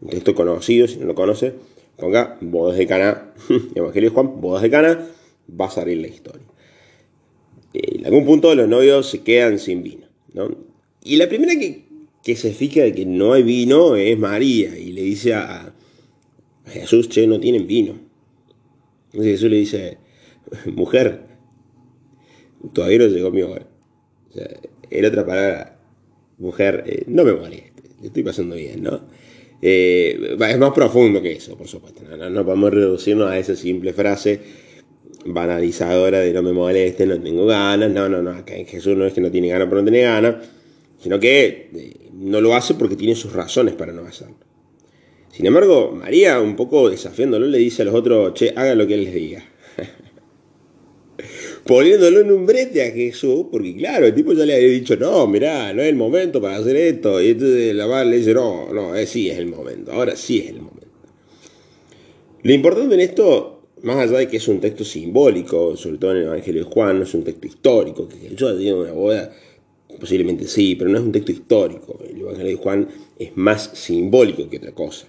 Un 0.00 0.10
texto 0.10 0.34
conocido, 0.34 0.88
si 0.88 0.98
no 0.98 1.06
lo 1.06 1.14
conoce, 1.14 1.54
ponga 1.96 2.36
bodas 2.40 2.76
de 2.76 2.84
Cana, 2.88 3.32
Evangelio 3.76 4.10
de 4.10 4.14
Juan, 4.14 4.40
bodas 4.40 4.62
de 4.62 4.70
Cana, 4.70 5.08
va 5.48 5.66
a 5.66 5.70
salir 5.70 5.98
la 5.98 6.08
historia. 6.08 6.42
En 7.72 8.04
algún 8.04 8.26
punto 8.26 8.52
los 8.52 8.68
novios 8.68 9.08
se 9.08 9.22
quedan 9.22 9.60
sin 9.60 9.84
vino. 9.84 10.06
Y 11.04 11.16
la 11.18 11.28
primera 11.28 11.52
que 12.24 12.34
se 12.34 12.52
fija 12.52 12.82
de 12.82 12.92
que 12.92 13.06
no 13.06 13.32
hay 13.32 13.44
vino 13.44 13.94
es 13.94 14.18
María 14.18 14.76
y 14.76 14.92
le 14.92 15.02
dice 15.02 15.34
a, 15.34 15.72
Jesús, 16.66 17.08
che, 17.08 17.28
no 17.28 17.38
tienen 17.38 17.68
vino. 17.68 17.94
Entonces 19.12 19.34
Jesús 19.34 19.50
le 19.50 19.56
dice, 19.56 19.98
mujer, 20.66 21.26
todavía 22.72 22.98
no 22.98 23.06
llegó 23.06 23.30
mi 23.30 23.42
hora. 23.42 23.68
En 24.90 25.04
otra 25.04 25.24
palabra, 25.26 25.78
mujer, 26.38 26.84
eh, 26.86 27.04
no 27.06 27.24
me 27.24 27.32
moleste, 27.32 27.82
le 28.00 28.06
estoy 28.08 28.22
pasando 28.22 28.56
bien, 28.56 28.82
¿no? 28.82 29.00
Eh, 29.62 30.36
es 30.38 30.58
más 30.58 30.72
profundo 30.72 31.22
que 31.22 31.32
eso, 31.32 31.56
por 31.56 31.68
supuesto. 31.68 32.02
No, 32.16 32.28
no, 32.28 32.44
podemos 32.44 32.72
reducirnos 32.72 33.30
a 33.30 33.38
esa 33.38 33.56
simple 33.56 33.92
frase 33.92 34.40
banalizadora 35.24 36.20
de 36.20 36.32
no 36.32 36.42
me 36.42 36.52
moleste, 36.52 37.06
no 37.06 37.18
tengo 37.18 37.46
ganas. 37.46 37.90
No, 37.90 38.08
no, 38.08 38.20
no. 38.20 38.44
Jesús 38.44 38.96
no 38.96 39.06
es 39.06 39.14
que 39.14 39.22
no 39.22 39.30
tiene 39.30 39.48
ganas, 39.48 39.68
pero 39.68 39.80
no 39.80 39.90
tiene 39.90 40.02
ganas 40.02 40.36
sino 41.04 41.20
que 41.20 41.68
eh, 41.74 42.10
no 42.14 42.40
lo 42.40 42.54
hace 42.54 42.72
porque 42.72 42.96
tiene 42.96 43.14
sus 43.14 43.34
razones 43.34 43.74
para 43.74 43.92
no 43.92 44.06
hacerlo. 44.06 44.36
Sin 45.30 45.44
embargo, 45.44 45.92
María, 45.92 46.40
un 46.40 46.56
poco 46.56 46.88
desafiándolo, 46.88 47.46
le 47.46 47.58
dice 47.58 47.82
a 47.82 47.84
los 47.84 47.94
otros, 47.94 48.32
che, 48.32 48.54
hagan 48.56 48.78
lo 48.78 48.86
que 48.86 48.94
él 48.94 49.04
les 49.04 49.12
diga. 49.12 49.44
Poniéndolo 51.66 52.20
en 52.20 52.30
un 52.30 52.46
brete 52.46 52.82
a 52.82 52.90
Jesús, 52.90 53.46
porque 53.50 53.74
claro, 53.76 54.06
el 54.06 54.14
tipo 54.14 54.32
ya 54.32 54.44
le 54.44 54.54
había 54.54 54.68
dicho, 54.68 54.96
no, 54.96 55.26
mirá, 55.26 55.72
no 55.72 55.82
es 55.82 55.88
el 55.88 55.96
momento 55.96 56.40
para 56.40 56.56
hacer 56.56 56.76
esto. 56.76 57.20
Y 57.22 57.30
entonces 57.30 57.74
la 57.74 57.86
madre 57.86 58.10
le 58.10 58.18
dice, 58.18 58.34
no, 58.34 58.72
no, 58.72 58.94
eh, 58.94 59.06
sí 59.06 59.30
es 59.30 59.38
el 59.38 59.46
momento, 59.46 59.92
ahora 59.92 60.14
sí 60.16 60.40
es 60.40 60.50
el 60.50 60.56
momento. 60.60 60.84
Lo 62.42 62.52
importante 62.52 62.94
en 62.94 63.00
esto, 63.00 63.62
más 63.82 63.96
allá 63.96 64.18
de 64.18 64.28
que 64.28 64.36
es 64.36 64.48
un 64.48 64.60
texto 64.60 64.84
simbólico, 64.84 65.76
sobre 65.76 65.96
todo 65.96 66.10
en 66.12 66.18
el 66.18 66.22
Evangelio 66.24 66.64
de 66.64 66.70
Juan, 66.70 66.98
no 66.98 67.04
es 67.04 67.14
un 67.14 67.24
texto 67.24 67.46
histórico, 67.46 68.06
que 68.06 68.34
yo 68.34 68.54
digo 68.54 68.82
una 68.82 68.92
boda, 68.92 69.32
posiblemente 69.98 70.46
sí, 70.46 70.74
pero 70.74 70.90
no 70.90 70.98
es 70.98 71.04
un 71.04 71.12
texto 71.12 71.32
histórico. 71.32 71.98
El 72.06 72.20
Evangelio 72.20 72.50
de 72.50 72.62
Juan 72.62 72.88
es 73.18 73.34
más 73.36 73.70
simbólico 73.72 74.50
que 74.50 74.58
otra 74.58 74.72
cosa. 74.72 75.06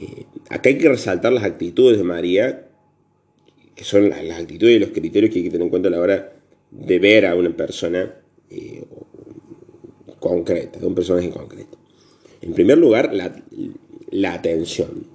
Eh, 0.00 0.24
acá 0.50 0.68
hay 0.68 0.78
que 0.78 0.88
resaltar 0.88 1.32
las 1.32 1.44
actitudes 1.44 1.98
de 1.98 2.04
María 2.04 2.66
que 3.76 3.84
son 3.84 4.08
las, 4.08 4.18
actitudes 4.40 4.76
y 4.76 4.78
los 4.78 4.88
criterios 4.88 5.30
que 5.30 5.38
hay 5.38 5.44
que 5.44 5.50
tener 5.50 5.66
en 5.66 5.70
cuenta 5.70 5.88
a 5.88 5.92
la 5.92 6.00
hora 6.00 6.32
de 6.70 6.98
ver 6.98 7.26
a 7.26 7.34
una 7.34 7.54
persona 7.54 8.10
eh, 8.50 8.84
concreta, 10.18 10.80
de 10.80 10.86
un 10.86 10.94
personaje 10.94 11.30
concreto. 11.30 11.78
En 12.40 12.54
primer 12.54 12.78
lugar, 12.78 13.12
la, 13.12 14.32
atención. 14.32 15.06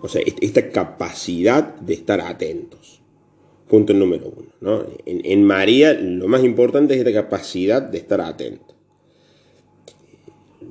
O 0.00 0.08
sea, 0.08 0.22
esta 0.40 0.70
capacidad 0.70 1.76
de 1.76 1.94
estar 1.94 2.20
atentos. 2.20 3.00
Punto 3.68 3.94
número 3.94 4.32
uno. 4.60 4.86
En, 5.06 5.44
María 5.44 5.92
lo 5.92 6.26
más 6.26 6.42
importante 6.42 6.94
es 6.94 7.00
esta 7.00 7.12
capacidad 7.12 7.80
de 7.82 7.98
estar 7.98 8.20
atento. 8.20 8.74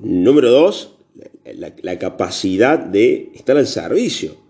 Número 0.01 0.49
dos, 0.51 0.97
la 1.81 1.99
capacidad 1.99 2.79
de 2.79 3.31
estar 3.33 3.55
al 3.55 3.67
servicio 3.67 4.46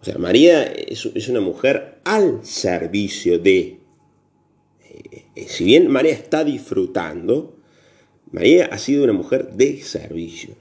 o 0.00 0.04
sea, 0.04 0.16
María 0.16 0.62
es, 0.64 1.28
una 1.28 1.40
mujer 1.40 1.98
al 2.04 2.44
servicio 2.44 3.38
de... 3.38 3.80
Eh, 4.82 5.46
si 5.46 5.64
bien 5.64 5.88
María 5.88 6.12
está 6.12 6.42
disfrutando, 6.42 7.58
María 8.32 8.66
ha 8.66 8.78
sido 8.78 9.04
una 9.04 9.12
mujer 9.12 9.52
de 9.52 9.82
servicio. 9.82 10.54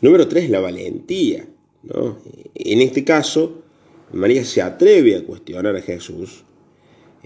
Número 0.00 0.26
tres, 0.26 0.48
la 0.48 0.60
valentía. 0.60 1.46
En 2.54 2.80
este 2.80 3.04
caso, 3.04 3.62
María 4.12 4.44
se 4.44 4.62
atreve 4.62 5.16
a 5.16 5.24
cuestionar 5.24 5.76
a 5.76 5.82
Jesús 5.82 6.44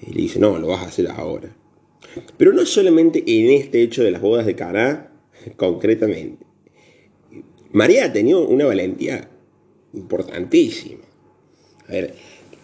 y 0.03 0.13
le 0.13 0.23
dice, 0.23 0.41
no, 0.41 0.59
lo 0.59 0.69
vas 0.69 0.83
a 0.83 0.89
hacer 0.89 1.09
ahora. 1.09 1.55
Pero 2.37 2.53
no 2.53 2.67
solamente 2.67 3.23
en 3.27 3.51
este 3.51 3.83
hecho 3.83 4.03
de 4.03 4.11
las 4.11 4.21
bodas 4.21 4.47
de 4.47 4.57
Caná, 4.57 5.13
concretamente. 5.57 6.45
María 7.71 8.07
ha 8.07 8.13
tenido 8.13 8.47
una 8.49 8.67
valentía 8.67 9.31
importantísima. 9.93 11.10
A 11.91 11.93
ver, 11.93 12.15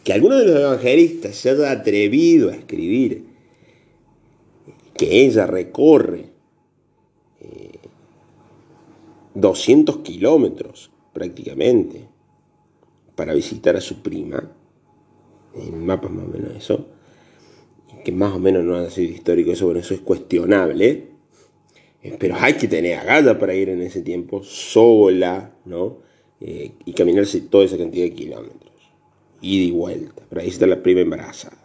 que 0.05 0.13
alguno 0.13 0.37
de 0.37 0.47
los 0.47 0.57
evangelistas 0.57 1.35
se 1.35 1.51
haya 1.51 1.73
atrevido 1.73 2.51
a 2.51 2.55
escribir 2.55 3.25
que 4.97 5.25
ella 5.25 5.49
recorre 5.49 6.27
200 9.35 9.97
eh, 9.97 9.99
kilómetros 10.05 10.93
prácticamente 11.13 12.07
para 13.17 13.35
visitar 13.35 13.75
a 13.75 13.81
su 13.81 14.01
prima, 14.01 14.49
en 15.57 15.85
mapas 15.85 16.13
más 16.13 16.25
o 16.25 16.29
menos 16.29 16.55
eso, 16.55 16.87
que 18.05 18.13
más 18.13 18.33
o 18.33 18.39
menos 18.39 18.63
no 18.63 18.77
ha 18.77 18.89
sido 18.91 19.13
histórico, 19.13 19.51
eso, 19.51 19.65
bueno, 19.65 19.81
eso 19.81 19.95
es 19.95 20.03
cuestionable, 20.03 21.09
eh, 22.05 22.17
pero 22.17 22.37
hay 22.39 22.55
que 22.55 22.69
tener 22.69 23.01
agallas 23.01 23.39
para 23.39 23.57
ir 23.57 23.71
en 23.71 23.83
ese 23.83 24.03
tiempo 24.03 24.45
sola, 24.45 25.53
¿no? 25.65 25.99
Eh, 26.41 26.75
y 26.85 26.93
caminarse 26.93 27.41
toda 27.41 27.65
esa 27.65 27.77
cantidad 27.77 28.05
de 28.05 28.13
kilómetros 28.13 28.66
ida 29.47 29.65
y 29.65 29.71
vuelta. 29.71 30.23
Pero 30.29 30.41
ahí 30.41 30.49
está 30.49 30.67
la 30.67 30.83
prima 30.83 31.01
embarazada. 31.01 31.57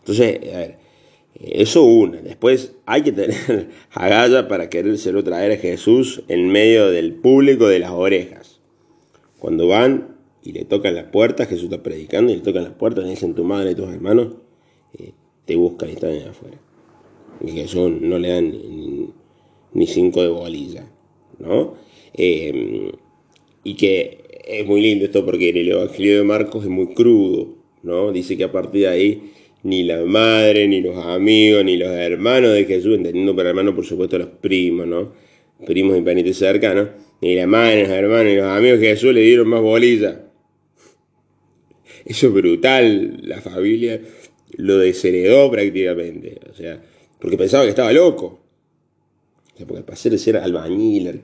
Entonces, 0.00 0.40
a 0.54 0.58
ver, 0.58 0.78
eso 1.40 1.82
una. 1.82 2.20
Después 2.20 2.74
hay 2.86 3.02
que 3.02 3.12
tener 3.12 3.68
agalla 3.90 4.48
para 4.48 4.68
querérselo 4.68 5.22
traer 5.22 5.52
a 5.52 5.56
Jesús 5.56 6.22
en 6.28 6.48
medio 6.48 6.90
del 6.90 7.14
público 7.14 7.68
de 7.68 7.78
las 7.78 7.90
orejas. 7.90 8.60
Cuando 9.38 9.68
van 9.68 10.16
y 10.42 10.52
le 10.52 10.64
tocan 10.64 10.94
las 10.94 11.04
puertas, 11.04 11.48
Jesús 11.48 11.64
está 11.64 11.82
predicando 11.82 12.32
y 12.32 12.36
le 12.36 12.42
tocan 12.42 12.64
las 12.64 12.72
puertas, 12.72 13.04
le 13.04 13.10
dicen 13.10 13.34
tu 13.34 13.44
madre 13.44 13.72
y 13.72 13.74
tus 13.74 13.88
hermanos, 13.88 14.34
eh, 14.98 15.12
te 15.44 15.56
buscan 15.56 15.90
y 15.90 15.92
están 15.92 16.10
allá 16.10 16.30
afuera. 16.30 16.58
Y 17.44 17.52
Jesús 17.52 17.90
no 18.00 18.18
le 18.18 18.28
dan 18.28 18.52
ni, 19.72 19.86
cinco 19.86 20.22
de 20.22 20.28
bolilla, 20.28 20.86
¿no? 21.38 21.74
Eh, 22.14 22.92
y 23.62 23.74
que 23.74 24.24
es 24.48 24.66
muy 24.66 24.80
lindo 24.80 25.04
esto 25.04 25.24
porque 25.24 25.50
en 25.50 25.58
el 25.58 25.68
Evangelio 25.68 26.18
de 26.18 26.24
Marcos 26.24 26.64
es 26.64 26.70
muy 26.70 26.94
crudo, 26.94 27.54
¿no? 27.82 28.10
Dice 28.12 28.36
que 28.36 28.44
a 28.44 28.52
partir 28.52 28.82
de 28.82 28.88
ahí 28.88 29.22
ni 29.62 29.82
la 29.82 30.04
madre, 30.04 30.66
ni 30.66 30.80
los 30.80 30.96
amigos, 31.04 31.64
ni 31.64 31.76
los 31.76 31.90
hermanos 31.90 32.54
de 32.54 32.64
Jesús, 32.64 32.96
entendiendo 32.96 33.36
por 33.36 33.46
hermanos 33.46 33.74
por 33.74 33.84
supuesto 33.84 34.18
los 34.18 34.28
primos, 34.28 34.86
¿no? 34.86 35.12
Primos 35.66 35.98
y 35.98 36.00
parientes 36.00 36.38
cercanos, 36.38 36.88
ni 37.20 37.34
la 37.34 37.46
madre, 37.46 37.76
ni 37.76 37.82
los 37.82 37.90
hermanos, 37.90 38.24
ni 38.24 38.36
los 38.36 38.46
amigos 38.46 38.80
de 38.80 38.86
Jesús 38.88 39.12
le 39.12 39.20
dieron 39.20 39.48
más 39.48 39.60
bolilla. 39.60 40.24
Eso 42.06 42.28
es 42.28 42.32
brutal, 42.32 43.18
la 43.22 43.40
familia 43.42 44.00
lo 44.56 44.78
desheredó 44.78 45.50
prácticamente, 45.50 46.40
o 46.50 46.54
sea, 46.54 46.82
porque 47.20 47.36
pensaba 47.36 47.64
que 47.64 47.70
estaba 47.70 47.92
loco 47.92 48.47
porque 49.66 49.82
pasar 49.82 50.12
de 50.12 50.18
ser 50.18 50.36
albañil, 50.36 51.20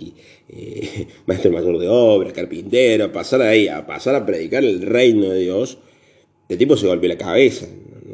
eh, 0.49 1.07
maestro 1.27 1.53
mayor 1.53 1.79
de 1.79 1.89
obras, 1.89 2.33
carpintero, 2.33 3.13
pasar 3.13 3.43
ahí 3.43 3.69
a 3.69 3.87
pasar 3.87 4.15
a 4.15 4.27
predicar 4.27 4.65
el 4.65 4.83
reino 4.83 5.31
de 5.31 5.41
Dios, 5.41 5.79
el 6.49 6.59
tipo 6.59 6.77
se 6.77 6.87
golpeó 6.87 7.09
la 7.09 7.19
cabeza. 7.19 7.67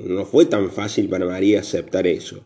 No 0.05 0.25
fue 0.25 0.47
tan 0.47 0.71
fácil 0.71 1.09
para 1.09 1.27
María 1.27 1.61
aceptar 1.61 2.07
eso. 2.07 2.43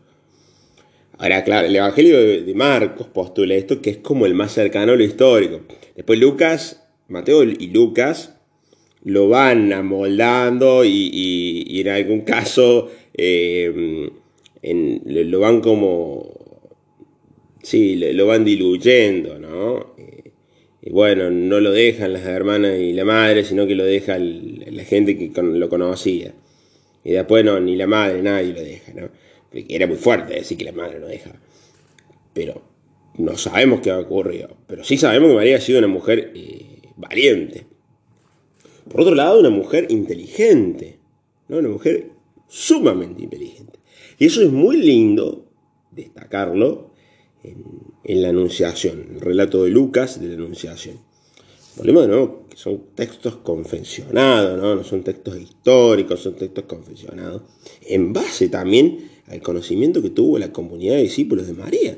Ahora, 1.17 1.43
claro, 1.43 1.67
el 1.67 1.75
Evangelio 1.75 2.43
de 2.43 2.53
Marcos 2.53 3.07
postula 3.07 3.55
esto, 3.55 3.81
que 3.81 3.89
es 3.91 3.97
como 3.97 4.25
el 4.25 4.33
más 4.33 4.51
cercano 4.51 4.91
a 4.91 4.95
lo 4.95 5.03
histórico. 5.03 5.61
Después 5.95 6.19
Lucas, 6.19 6.83
Mateo 7.07 7.43
y 7.43 7.67
Lucas 7.67 8.35
lo 9.03 9.29
van 9.29 9.71
amoldando 9.71 10.83
y, 10.83 11.79
en 11.79 11.87
algún 11.87 12.21
caso 12.21 12.89
eh, 13.13 14.09
lo 14.63 15.39
van 15.39 15.61
como 15.61 16.44
sí, 17.65 17.95
lo 17.95 18.27
van 18.27 18.45
diluyendo, 18.45 19.39
¿no? 19.39 19.95
Y 20.81 20.91
bueno, 20.91 21.31
no 21.31 21.59
lo 21.59 21.71
dejan 21.71 22.13
las 22.13 22.25
hermanas 22.25 22.79
y 22.79 22.93
la 22.93 23.05
madre, 23.05 23.43
sino 23.43 23.65
que 23.65 23.73
lo 23.73 23.83
deja 23.83 24.19
la 24.19 24.83
gente 24.83 25.17
que 25.17 25.31
lo 25.41 25.67
conocía. 25.67 26.33
Y 27.03 27.11
después 27.13 27.43
no, 27.43 27.59
ni 27.59 27.75
la 27.75 27.87
madre, 27.87 28.21
nadie 28.21 28.53
lo 28.53 28.61
deja, 28.61 28.93
¿no? 28.93 29.09
era 29.51 29.87
muy 29.87 29.95
fuerte 29.95 30.33
decir 30.33 30.57
que 30.57 30.65
la 30.65 30.73
madre 30.73 30.99
lo 30.99 31.07
deja. 31.07 31.31
Pero 32.33 32.61
no 33.17 33.37
sabemos 33.37 33.81
qué 33.81 33.89
ha 33.89 33.99
ocurrido. 33.99 34.49
Pero 34.67 34.83
sí 34.83 34.97
sabemos 34.97 35.29
que 35.29 35.35
María 35.35 35.57
ha 35.57 35.61
sido 35.61 35.79
una 35.79 35.87
mujer 35.87 36.33
eh, 36.35 36.81
valiente. 36.97 37.65
Por 38.89 39.01
otro 39.01 39.15
lado, 39.15 39.39
una 39.39 39.49
mujer 39.49 39.87
inteligente, 39.89 40.99
¿no? 41.47 41.57
Una 41.57 41.69
mujer 41.69 42.09
sumamente 42.47 43.23
inteligente. 43.23 43.79
Y 44.19 44.25
eso 44.25 44.41
es 44.41 44.51
muy 44.51 44.77
lindo 44.77 45.45
destacarlo 45.91 46.94
en, 48.03 48.21
la 48.21 48.29
Anunciación, 48.29 49.07
el 49.15 49.21
relato 49.21 49.63
de 49.63 49.71
Lucas 49.71 50.19
de 50.19 50.29
la 50.29 50.35
Anunciación. 50.35 50.99
Volvemos 51.77 52.07
nuevo 52.07 52.45
que 52.49 52.57
son 52.57 52.83
textos 52.95 53.37
confesionados, 53.37 54.61
¿no? 54.61 54.75
no 54.75 54.83
son 54.83 55.03
textos 55.03 55.37
históricos, 55.37 56.21
son 56.21 56.35
textos 56.35 56.65
confesionados, 56.65 57.43
en 57.81 58.13
base 58.13 58.47
también 58.47 59.09
al 59.27 59.41
conocimiento 59.41 60.01
que 60.01 60.09
tuvo 60.09 60.37
la 60.37 60.53
comunidad 60.53 60.95
de 60.95 61.03
discípulos 61.03 61.47
de 61.47 61.53
María. 61.53 61.97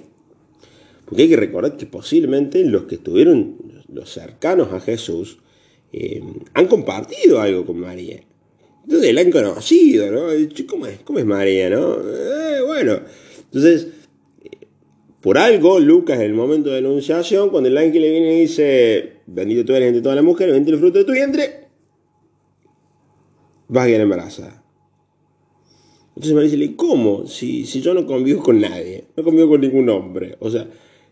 Porque 1.05 1.23
hay 1.23 1.29
que 1.29 1.37
recordar 1.37 1.77
que 1.77 1.85
posiblemente 1.85 2.65
los 2.65 2.83
que 2.83 2.95
estuvieron, 2.95 3.83
los 3.87 4.11
cercanos 4.11 4.73
a 4.73 4.79
Jesús, 4.81 5.37
eh, 5.93 6.21
han 6.53 6.67
compartido 6.67 7.39
algo 7.39 7.65
con 7.65 7.79
María. 7.79 8.21
Entonces 8.83 9.13
la 9.13 9.21
han 9.21 9.31
conocido, 9.31 10.11
¿no? 10.11 10.27
¿Cómo 10.67 10.85
es, 10.85 10.99
cómo 11.03 11.19
es 11.19 11.25
María, 11.25 11.69
no? 11.69 11.95
Eh, 11.95 12.61
bueno, 12.65 12.99
entonces 13.45 13.87
por 15.21 15.37
algo, 15.37 15.79
Lucas, 15.79 16.19
en 16.19 16.25
el 16.25 16.33
momento 16.33 16.69
de 16.69 16.81
la 16.81 16.89
anunciación, 16.89 17.49
cuando 17.49 17.69
el 17.69 17.77
ángel 17.77 18.01
le 18.01 18.11
viene 18.11 18.37
y 18.37 18.41
dice, 18.41 19.13
bendito 19.25 19.65
tú 19.65 19.73
eres 19.73 19.87
entre 19.87 20.01
todas 20.01 20.15
las 20.15 20.23
mujeres, 20.23 20.53
bendito 20.53 20.75
el 20.75 20.79
fruto 20.79 20.99
de 20.99 21.05
tu 21.05 21.11
vientre, 21.11 21.67
vas 23.67 23.83
a 23.83 23.87
quedar 23.87 24.01
embarazada. 24.01 24.63
Entonces 26.09 26.33
me 26.33 26.43
dice, 26.43 26.75
¿cómo? 26.75 27.27
Si, 27.27 27.65
si 27.65 27.81
yo 27.81 27.93
no 27.93 28.05
convivo 28.05 28.43
con 28.43 28.59
nadie, 28.59 29.05
no 29.15 29.23
convivo 29.23 29.49
con 29.49 29.61
ningún 29.61 29.89
hombre. 29.89 30.35
O 30.39 30.49
sea, 30.49 30.67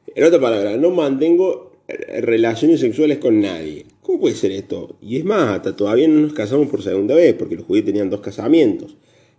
en 0.08 0.24
otra 0.24 0.40
palabra, 0.40 0.78
no 0.78 0.92
mantengo 0.92 1.74
relaciones 1.88 2.80
sexuales 2.80 3.20
con 3.20 3.40
nadie. 3.40 3.86
¿Cómo 4.02 4.20
puede 4.20 4.36
ser 4.36 4.52
esto? 4.52 4.96
Y 5.02 5.18
es 5.18 5.26
más, 5.26 5.50
hasta 5.50 5.76
todavía 5.76 6.08
no 6.08 6.22
nos 6.22 6.34
casamos 6.34 6.68
por 6.70 6.82
segunda 6.82 7.16
vez, 7.16 7.34
porque 7.36 7.56
los 7.56 7.66
judíos 7.66 7.86
tenían 7.86 8.10
dos 8.10 8.22
casamientos 8.22 8.96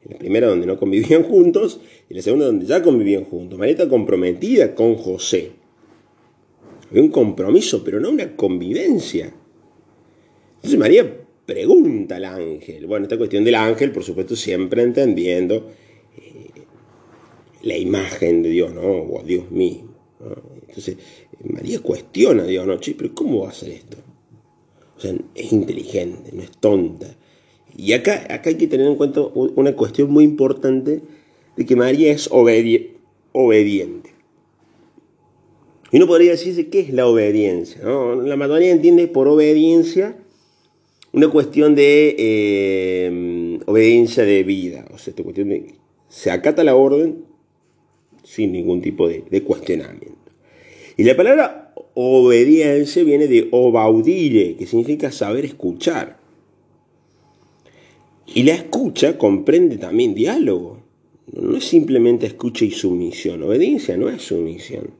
la 0.08 0.18
primera 0.18 0.46
donde 0.46 0.66
no 0.66 0.78
convivían 0.78 1.22
juntos 1.28 1.80
y 2.08 2.14
la 2.14 2.22
segunda 2.22 2.46
donde 2.46 2.66
ya 2.66 2.82
convivían 2.82 3.24
juntos. 3.24 3.58
María 3.58 3.72
está 3.72 3.88
comprometida 3.88 4.74
con 4.74 4.96
José. 4.96 5.52
Había 6.90 7.02
un 7.02 7.10
compromiso, 7.10 7.82
pero 7.82 7.98
no 7.98 8.10
una 8.10 8.36
convivencia. 8.36 9.32
Entonces 10.56 10.78
María 10.78 11.26
pregunta 11.44 12.16
al 12.16 12.24
ángel. 12.24 12.86
Bueno, 12.86 13.04
esta 13.04 13.18
cuestión 13.18 13.44
del 13.44 13.54
ángel, 13.54 13.92
por 13.92 14.04
supuesto, 14.04 14.36
siempre 14.36 14.82
entendiendo 14.82 15.70
eh, 16.16 16.50
la 17.62 17.76
imagen 17.76 18.42
de 18.42 18.50
Dios, 18.50 18.72
¿no? 18.72 18.82
O 18.82 19.20
a 19.20 19.22
Dios 19.24 19.50
mismo. 19.50 19.94
Entonces, 20.68 20.96
María 21.44 21.80
cuestiona 21.80 22.42
a 22.42 22.46
Dios, 22.46 22.66
¿no? 22.66 22.78
pero 22.96 23.14
¿cómo 23.14 23.40
va 23.40 23.48
a 23.48 23.50
hacer 23.50 23.70
esto? 23.70 23.98
O 24.96 25.00
sea, 25.00 25.14
es 25.34 25.52
inteligente, 25.52 26.30
no 26.32 26.42
es 26.42 26.50
tonta. 26.52 27.14
Y 27.76 27.92
acá, 27.92 28.26
acá 28.30 28.50
hay 28.50 28.56
que 28.56 28.66
tener 28.66 28.86
en 28.86 28.96
cuenta 28.96 29.20
una 29.20 29.74
cuestión 29.76 30.10
muy 30.10 30.24
importante 30.24 31.02
de 31.56 31.66
que 31.66 31.76
María 31.76 32.10
es 32.12 32.28
obediente. 32.30 34.10
Y 35.92 35.98
uno 35.98 36.06
podría 36.06 36.32
decirse, 36.32 36.68
¿qué 36.68 36.80
es 36.80 36.92
la 36.92 37.06
obediencia? 37.06 37.82
La 37.84 38.36
mayoría 38.36 38.70
entiende 38.70 39.06
por 39.06 39.28
obediencia 39.28 40.16
una 41.12 41.28
cuestión 41.28 41.74
de 41.74 42.14
eh, 42.18 43.58
obediencia 43.66 44.24
de 44.24 44.42
vida. 44.42 44.86
O 44.92 44.98
sea, 44.98 45.10
esta 45.10 45.22
cuestión 45.22 45.50
de 45.50 45.74
se 46.08 46.30
acata 46.30 46.64
la 46.64 46.76
orden 46.76 47.24
sin 48.22 48.52
ningún 48.52 48.80
tipo 48.80 49.08
de, 49.08 49.24
de 49.30 49.42
cuestionamiento. 49.42 50.16
Y 50.96 51.04
la 51.04 51.16
palabra 51.16 51.72
obediencia 51.94 53.04
viene 53.04 53.28
de 53.28 53.48
obaudire, 53.50 54.56
que 54.56 54.66
significa 54.66 55.12
saber 55.12 55.44
escuchar. 55.44 56.15
Y 58.26 58.42
la 58.42 58.54
escucha 58.54 59.16
comprende 59.16 59.78
también 59.78 60.14
diálogo. 60.14 60.82
No 61.32 61.56
es 61.56 61.64
simplemente 61.64 62.26
escucha 62.26 62.64
y 62.64 62.70
sumisión. 62.70 63.42
Obediencia 63.42 63.96
no 63.96 64.08
es 64.08 64.22
sumisión. 64.22 64.90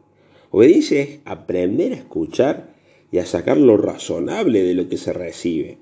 Obediencia 0.51 1.03
es 1.03 1.21
aprender 1.25 1.93
a 1.93 1.97
escuchar 1.97 2.75
y 3.11 3.19
a 3.19 3.27
sacar 3.27 3.57
lo 3.57 3.77
razonable 3.77 4.63
de 4.63 4.75
lo 4.75 4.89
que 4.89 4.97
se 4.97 5.13
recibe. 5.13 5.79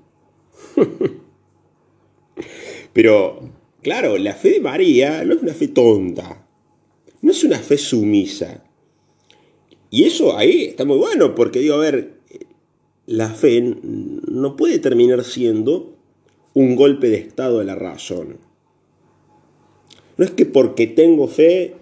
Pero, 2.93 3.39
claro, 3.81 4.17
la 4.17 4.33
fe 4.33 4.51
de 4.51 4.61
María 4.61 5.23
no 5.23 5.35
es 5.35 5.41
una 5.41 5.53
fe 5.53 5.67
tonta. 5.69 6.47
No 7.21 7.31
es 7.31 7.43
una 7.43 7.59
fe 7.59 7.77
sumisa. 7.77 8.63
Y 9.89 10.03
eso 10.03 10.37
ahí 10.37 10.65
está 10.65 10.85
muy 10.85 10.97
bueno, 10.97 11.35
porque 11.35 11.59
digo, 11.59 11.75
a 11.75 11.79
ver, 11.79 12.19
la 13.05 13.29
fe 13.29 13.61
no 13.61 14.55
puede 14.55 14.79
terminar 14.79 15.23
siendo 15.23 15.94
un 16.55 16.75
golpe 16.75 17.09
de 17.09 17.17
estado 17.17 17.59
de 17.59 17.65
la 17.65 17.75
razón. 17.75 18.39
No 20.17 20.25
es 20.25 20.31
que 20.31 20.47
porque 20.47 20.87
tengo 20.87 21.27
fe 21.27 21.75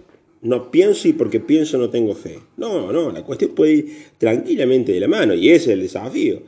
no 0.44 0.70
pienso 0.70 1.08
y 1.08 1.14
porque 1.14 1.40
pienso 1.40 1.78
no 1.78 1.88
tengo 1.88 2.14
fe. 2.14 2.38
No, 2.58 2.92
no, 2.92 3.10
la 3.10 3.24
cuestión 3.24 3.52
puede 3.52 3.72
ir 3.72 4.06
tranquilamente 4.18 4.92
de 4.92 5.00
la 5.00 5.08
mano 5.08 5.32
y 5.32 5.48
ese 5.48 5.64
es 5.64 5.68
el 5.68 5.80
desafío. 5.80 6.42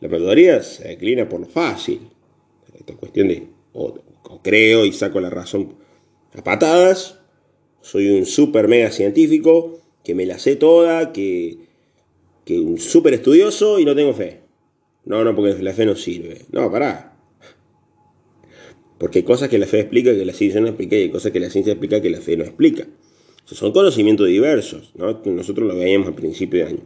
La 0.00 0.08
mayoría 0.08 0.62
se 0.62 0.86
declina 0.86 1.26
por 1.28 1.40
lo 1.40 1.46
fácil. 1.46 2.00
Esta 2.78 2.94
cuestión 2.94 3.28
de 3.28 3.46
o, 3.72 3.94
creo 4.42 4.84
y 4.84 4.92
saco 4.92 5.20
la 5.20 5.30
razón 5.30 5.74
a 6.34 6.44
patadas, 6.44 7.20
soy 7.80 8.10
un 8.10 8.26
super 8.26 8.68
mega 8.68 8.90
científico, 8.90 9.80
que 10.04 10.14
me 10.14 10.26
la 10.26 10.38
sé 10.38 10.56
toda, 10.56 11.12
que, 11.12 11.56
que 12.44 12.60
un 12.60 12.78
super 12.78 13.14
estudioso 13.14 13.78
y 13.78 13.86
no 13.86 13.94
tengo 13.94 14.12
fe. 14.12 14.40
No, 15.06 15.24
no, 15.24 15.34
porque 15.34 15.62
la 15.62 15.72
fe 15.72 15.86
no 15.86 15.96
sirve. 15.96 16.42
No, 16.52 16.70
pará. 16.70 17.17
Porque 18.98 19.20
hay 19.20 19.24
cosas 19.24 19.48
que 19.48 19.58
la 19.58 19.66
fe 19.66 19.80
explica 19.80 20.12
que 20.12 20.24
la 20.24 20.32
ciencia 20.32 20.60
no 20.60 20.66
explica 20.66 20.96
y 20.96 21.02
hay 21.02 21.10
cosas 21.10 21.32
que 21.32 21.40
la 21.40 21.50
ciencia 21.50 21.72
explica 21.72 22.00
que 22.00 22.10
la 22.10 22.20
fe 22.20 22.36
no 22.36 22.44
explica. 22.44 22.86
son 23.44 23.72
conocimientos 23.72 24.26
diversos, 24.26 24.92
¿no? 24.96 25.22
Nosotros 25.24 25.66
lo 25.66 25.76
veíamos 25.76 26.08
al 26.08 26.14
principio 26.14 26.64
de 26.64 26.70
año, 26.70 26.82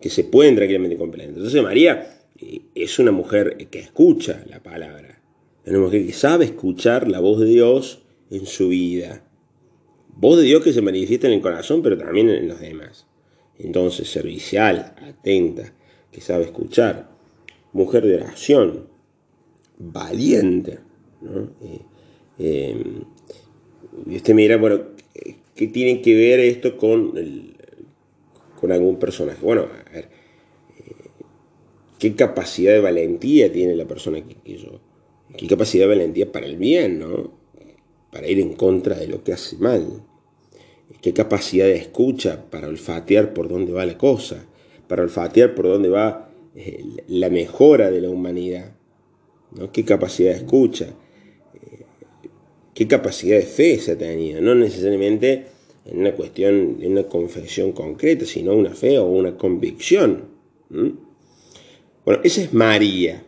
que 0.00 0.10
se 0.10 0.24
pueden 0.24 0.56
tranquilamente 0.56 0.96
comprender. 0.96 1.36
Entonces 1.36 1.62
María 1.62 2.20
eh, 2.38 2.60
es 2.74 2.98
una 2.98 3.12
mujer 3.12 3.56
que 3.70 3.78
escucha 3.78 4.44
la 4.50 4.62
palabra, 4.62 5.22
es 5.64 5.70
una 5.70 5.80
mujer 5.80 6.04
que 6.04 6.12
sabe 6.12 6.44
escuchar 6.44 7.08
la 7.08 7.20
voz 7.20 7.40
de 7.40 7.46
Dios 7.46 8.02
en 8.30 8.46
su 8.46 8.68
vida. 8.68 9.24
Voz 10.14 10.38
de 10.38 10.44
Dios 10.44 10.62
que 10.62 10.72
se 10.72 10.82
manifiesta 10.82 11.28
en 11.28 11.34
el 11.34 11.40
corazón, 11.40 11.82
pero 11.82 11.96
también 11.96 12.28
en 12.28 12.48
los 12.48 12.60
demás. 12.60 13.06
Entonces, 13.58 14.08
servicial, 14.08 14.94
atenta, 15.00 15.72
que 16.10 16.20
sabe 16.20 16.44
escuchar, 16.44 17.10
mujer 17.72 18.04
de 18.04 18.16
oración, 18.16 18.88
valiente, 19.78 20.80
eh, 21.60 21.80
em, 22.38 23.04
y 24.06 24.16
usted 24.16 24.34
mira, 24.34 24.56
bueno, 24.56 24.80
¿qué 25.54 25.66
tiene 25.66 26.00
que 26.00 26.14
ver 26.14 26.40
esto 26.40 26.76
con, 26.76 27.12
con 28.60 28.72
algún 28.72 28.98
personaje? 28.98 29.38
Bueno, 29.42 29.62
a 29.62 29.90
ver, 29.90 30.08
eh, 30.78 30.92
¿qué 31.98 32.14
capacidad 32.14 32.72
de 32.72 32.80
valentía 32.80 33.52
tiene 33.52 33.76
la 33.76 33.86
persona 33.86 34.22
que, 34.22 34.56
yo? 34.56 34.80
¿Qué 35.36 35.46
capacidad 35.46 35.84
de 35.84 35.94
valentía 35.94 36.30
para 36.30 36.46
el 36.46 36.56
bien, 36.56 36.98
no? 36.98 37.32
Para 38.10 38.28
ir 38.28 38.40
en 38.40 38.54
contra 38.54 38.96
de 38.96 39.08
lo 39.08 39.24
que 39.24 39.32
hace 39.32 39.56
mal. 39.56 40.02
¿Qué 41.00 41.12
capacidad 41.12 41.66
de 41.66 41.76
escucha 41.76 42.44
para 42.50 42.68
olfatear 42.68 43.32
por 43.32 43.48
dónde 43.48 43.72
va 43.72 43.86
la 43.86 43.96
cosa? 43.96 44.44
Para 44.88 45.02
olfatear 45.02 45.54
por 45.54 45.66
dónde 45.66 45.88
va 45.88 46.30
eh, 46.54 46.84
la 47.08 47.30
mejora 47.30 47.90
de 47.90 48.02
la 48.02 48.10
humanidad. 48.10 48.72
¿no? 49.52 49.72
¿Qué 49.72 49.84
capacidad 49.84 50.32
de 50.32 50.38
escucha? 50.38 50.94
Qué 52.74 52.86
capacidad 52.86 53.36
de 53.36 53.46
fe 53.46 53.78
se 53.78 53.96
tenido, 53.96 54.40
no 54.40 54.54
necesariamente 54.54 55.46
en 55.84 55.98
una 55.98 56.12
cuestión, 56.12 56.78
en 56.80 56.92
una 56.92 57.04
confesión 57.04 57.72
concreta, 57.72 58.24
sino 58.24 58.54
una 58.54 58.74
fe 58.74 58.98
o 58.98 59.06
una 59.06 59.36
convicción. 59.36 60.24
Bueno, 60.68 62.20
esa 62.24 62.42
es 62.42 62.52
María. 62.52 63.24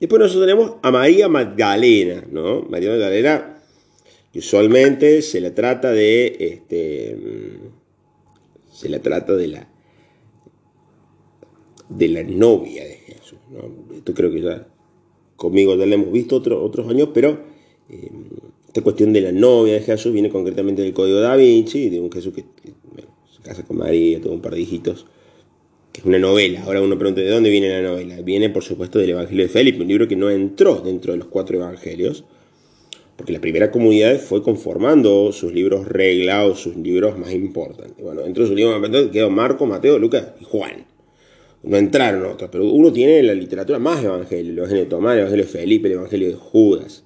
Después 0.00 0.20
nosotros 0.20 0.46
tenemos 0.46 0.72
a 0.82 0.90
María 0.90 1.28
Magdalena, 1.28 2.24
¿no? 2.30 2.62
María 2.62 2.90
Magdalena, 2.90 3.62
usualmente 4.34 5.22
se 5.22 5.40
la 5.40 5.54
trata 5.54 5.92
de, 5.92 6.36
este, 6.38 7.16
se 8.70 8.88
la 8.88 9.00
trata 9.00 9.34
de 9.34 9.48
la, 9.48 9.68
de 11.88 12.08
la 12.08 12.22
novia 12.22 12.84
de 12.84 12.94
Jesús, 12.96 13.38
¿no? 13.50 13.94
Esto 13.96 14.12
creo 14.12 14.30
que 14.30 14.42
ya 14.42 14.66
conmigo 15.36 15.76
ya 15.76 15.86
lo 15.86 15.94
hemos 15.94 16.12
visto 16.12 16.36
otros 16.36 16.90
años, 16.90 17.10
pero 17.14 17.38
eh, 17.88 18.10
esta 18.76 18.84
cuestión 18.84 19.14
de 19.14 19.22
la 19.22 19.32
novia 19.32 19.72
de 19.72 19.80
Jesús 19.80 20.12
viene 20.12 20.28
concretamente 20.28 20.82
del 20.82 20.92
Código 20.92 21.18
da 21.18 21.34
Vinci, 21.34 21.88
de 21.88 21.98
un 21.98 22.12
Jesús 22.12 22.34
que 22.34 22.42
se 22.42 23.42
casa 23.42 23.64
con 23.64 23.78
María, 23.78 24.20
tuvo 24.20 24.34
un 24.34 24.42
par 24.42 24.52
de 24.52 24.60
hijitos, 24.60 25.06
que 25.92 26.02
es 26.02 26.06
una 26.06 26.18
novela. 26.18 26.62
Ahora 26.62 26.82
uno 26.82 26.98
pregunta, 26.98 27.22
¿de 27.22 27.30
dónde 27.30 27.48
viene 27.48 27.70
la 27.70 27.80
novela? 27.80 28.20
Viene, 28.20 28.50
por 28.50 28.62
supuesto, 28.62 28.98
del 28.98 29.08
Evangelio 29.08 29.44
de 29.44 29.48
Felipe, 29.48 29.80
un 29.80 29.88
libro 29.88 30.06
que 30.06 30.16
no 30.16 30.28
entró 30.28 30.82
dentro 30.82 31.12
de 31.12 31.18
los 31.20 31.28
cuatro 31.28 31.56
evangelios, 31.56 32.24
porque 33.16 33.32
la 33.32 33.40
primera 33.40 33.70
comunidad 33.70 34.18
fue 34.18 34.42
conformando 34.42 35.32
sus 35.32 35.54
libros 35.54 35.88
reglados, 35.88 36.60
sus 36.60 36.76
libros 36.76 37.18
más 37.18 37.32
importantes. 37.32 38.04
Bueno, 38.04 38.24
dentro 38.24 38.42
de 38.42 38.48
sus 38.48 38.56
libros 38.56 38.78
más 38.78 38.86
importantes 38.86 39.10
quedó 39.10 39.30
Marco, 39.30 39.64
Mateo, 39.64 39.98
Lucas 39.98 40.34
y 40.38 40.44
Juan. 40.44 40.84
No 41.62 41.78
entraron 41.78 42.30
otros, 42.30 42.50
pero 42.52 42.70
uno 42.70 42.92
tiene 42.92 43.22
la 43.22 43.32
literatura 43.32 43.78
más 43.78 44.04
evangelio, 44.04 44.52
el 44.52 44.58
Evangelio 44.58 44.84
de 44.84 44.90
Tomás, 44.90 45.14
el 45.14 45.20
Evangelio 45.20 45.44
de 45.46 45.50
Felipe, 45.50 45.88
el 45.88 45.94
Evangelio 45.94 46.28
de 46.28 46.34
Judas. 46.34 47.05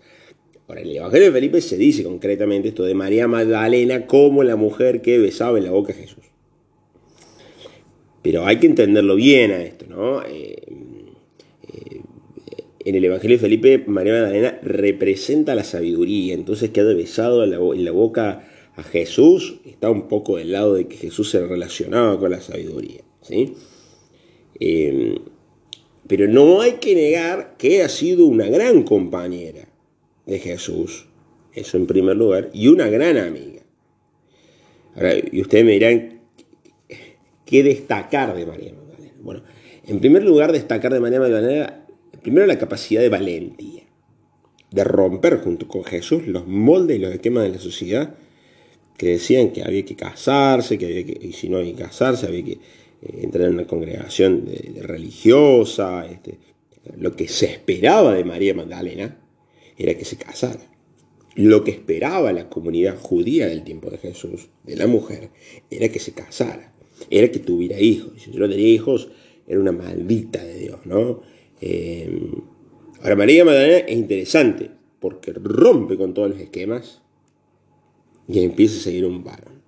Ahora, 0.71 0.83
en 0.83 0.89
el 0.91 0.97
Evangelio 0.99 1.27
de 1.27 1.33
Felipe 1.33 1.61
se 1.61 1.77
dice 1.77 2.05
concretamente 2.05 2.69
esto 2.69 2.85
de 2.85 2.95
María 2.95 3.27
Magdalena 3.27 4.07
como 4.07 4.45
la 4.45 4.55
mujer 4.55 5.03
que 5.03 5.19
besaba 5.19 5.59
en 5.59 5.65
la 5.65 5.73
boca 5.73 5.93
a 5.93 5.97
Jesús. 5.97 6.23
Pero 8.23 8.47
hay 8.47 8.61
que 8.61 8.69
entenderlo 8.69 9.17
bien 9.17 9.51
a 9.51 9.65
esto, 9.65 9.87
¿no? 9.89 10.23
Eh, 10.23 10.63
eh, 11.73 12.01
en 12.85 12.95
el 12.95 13.05
Evangelio 13.05 13.37
de 13.37 13.41
Felipe, 13.41 13.83
María 13.85 14.13
Magdalena 14.13 14.61
representa 14.63 15.57
la 15.57 15.65
sabiduría, 15.65 16.35
entonces 16.35 16.71
que 16.71 16.79
ha 16.79 16.85
besado 16.85 17.43
en 17.43 17.85
la 17.85 17.91
boca 17.91 18.49
a 18.77 18.85
Jesús 18.85 19.57
está 19.65 19.91
un 19.91 20.07
poco 20.07 20.37
del 20.37 20.53
lado 20.53 20.75
de 20.75 20.87
que 20.87 20.97
Jesús 20.97 21.31
se 21.31 21.45
relacionaba 21.45 22.17
con 22.21 22.31
la 22.31 22.41
sabiduría, 22.41 23.01
¿sí? 23.23 23.55
Eh, 24.61 25.17
pero 26.07 26.29
no 26.29 26.61
hay 26.61 26.75
que 26.75 26.95
negar 26.95 27.57
que 27.59 27.83
ha 27.83 27.89
sido 27.89 28.25
una 28.27 28.47
gran 28.47 28.85
compañera 28.85 29.70
de 30.27 30.39
Jesús, 30.39 31.07
eso 31.53 31.77
en 31.77 31.87
primer 31.87 32.17
lugar, 32.17 32.51
y 32.53 32.69
una 32.69 32.89
gran 32.89 33.17
amiga. 33.17 33.63
Ahora, 34.95 35.15
y 35.31 35.41
ustedes 35.41 35.65
me 35.65 35.73
dirán, 35.73 36.21
¿qué 37.45 37.63
destacar 37.63 38.35
de 38.35 38.47
María 38.47 38.73
Magdalena? 38.73 39.15
Bueno, 39.21 39.43
en 39.87 40.01
primer 40.01 40.25
lugar, 40.25 40.53
destacar 40.53 40.93
de 40.93 41.01
María 41.01 41.21
Magdalena, 41.21 41.85
primero 42.23 42.47
la 42.47 42.59
capacidad 42.59 43.01
de 43.01 43.09
valentía, 43.09 43.83
de 44.71 44.85
romper 44.85 45.39
junto 45.39 45.67
con 45.67 45.85
Jesús 45.85 46.27
los 46.27 46.47
moldes 46.47 46.97
y 46.97 47.01
los 47.01 47.13
esquemas 47.13 47.45
de 47.45 47.51
la 47.51 47.59
sociedad 47.59 48.15
que 48.97 49.13
decían 49.13 49.51
que 49.51 49.63
había 49.63 49.85
que 49.85 49.97
casarse, 49.97 50.77
que 50.77 50.85
había 50.85 51.07
que, 51.07 51.27
y 51.27 51.33
si 51.33 51.49
no 51.49 51.57
había 51.57 51.75
que 51.75 51.83
casarse, 51.85 52.27
había 52.27 52.45
que 52.45 52.53
eh, 52.53 53.21
entrar 53.23 53.49
en 53.49 53.55
una 53.55 53.67
congregación 53.67 54.45
religiosa, 54.83 56.07
este, 56.07 56.39
lo 56.99 57.17
que 57.17 57.27
se 57.27 57.47
esperaba 57.47 58.15
de 58.15 58.25
María 58.25 58.55
Magdalena, 58.55 59.17
era 59.83 59.95
que 59.97 60.05
se 60.05 60.17
casara. 60.17 60.61
Lo 61.37 61.65
que 61.65 61.71
esperaba 61.71 62.33
la 62.33 62.49
comunidad 62.49 62.99
judía 62.99 63.47
del 63.47 63.65
tiempo 63.65 63.91
de 63.91 63.99
Jesús, 63.99 64.49
de 64.65 64.77
la 64.77 64.87
mujer, 64.87 65.31
era 65.71 65.89
que 65.89 66.01
se 66.01 66.13
casara, 66.13 66.73
era 67.09 67.31
que 67.31 67.39
tuviera 67.39 67.81
hijos. 67.81 68.13
Si 68.23 68.31
no 68.31 68.49
tenía 68.49 68.69
hijos, 68.69 69.09
era 69.47 69.61
una 69.61 69.73
maldita 69.73 70.43
de 70.43 70.59
Dios, 70.59 70.81
¿no? 70.87 71.23
Eh, 71.61 72.11
Ahora, 73.03 73.17
María 73.17 73.45
Magdalena 73.47 73.79
es 73.79 73.97
interesante 73.97 74.71
porque 74.99 75.33
rompe 75.33 75.97
con 75.97 76.13
todos 76.13 76.31
los 76.31 76.39
esquemas 76.39 77.01
y 78.29 78.45
empieza 78.45 78.77
a 78.79 78.83
seguir 78.83 79.07
un 79.07 79.25
varón. 79.25 79.63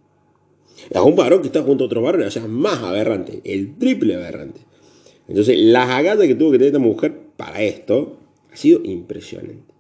Es 0.91 1.01
un 1.01 1.17
varón 1.17 1.41
que 1.41 1.47
está 1.47 1.63
junto 1.63 1.85
a 1.85 1.87
otro 1.87 2.03
varón, 2.03 2.23
o 2.23 2.31
sea, 2.31 2.47
más 2.47 2.83
aberrante, 2.83 3.41
el 3.45 3.79
triple 3.79 4.17
aberrante. 4.17 4.61
Entonces, 5.29 5.59
las 5.59 5.89
agallas 5.89 6.27
que 6.27 6.35
tuvo 6.35 6.51
que 6.53 6.59
tener 6.59 6.75
esta 6.75 6.79
mujer 6.79 7.19
para 7.37 7.63
esto 7.63 8.19
ha 8.53 8.57
sido 8.57 8.83
impresionante. 8.85 9.72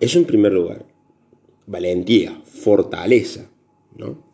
Eso 0.00 0.18
en 0.18 0.24
primer 0.24 0.52
lugar. 0.52 0.86
Valentía, 1.66 2.40
fortaleza, 2.44 3.50
¿no? 3.96 4.24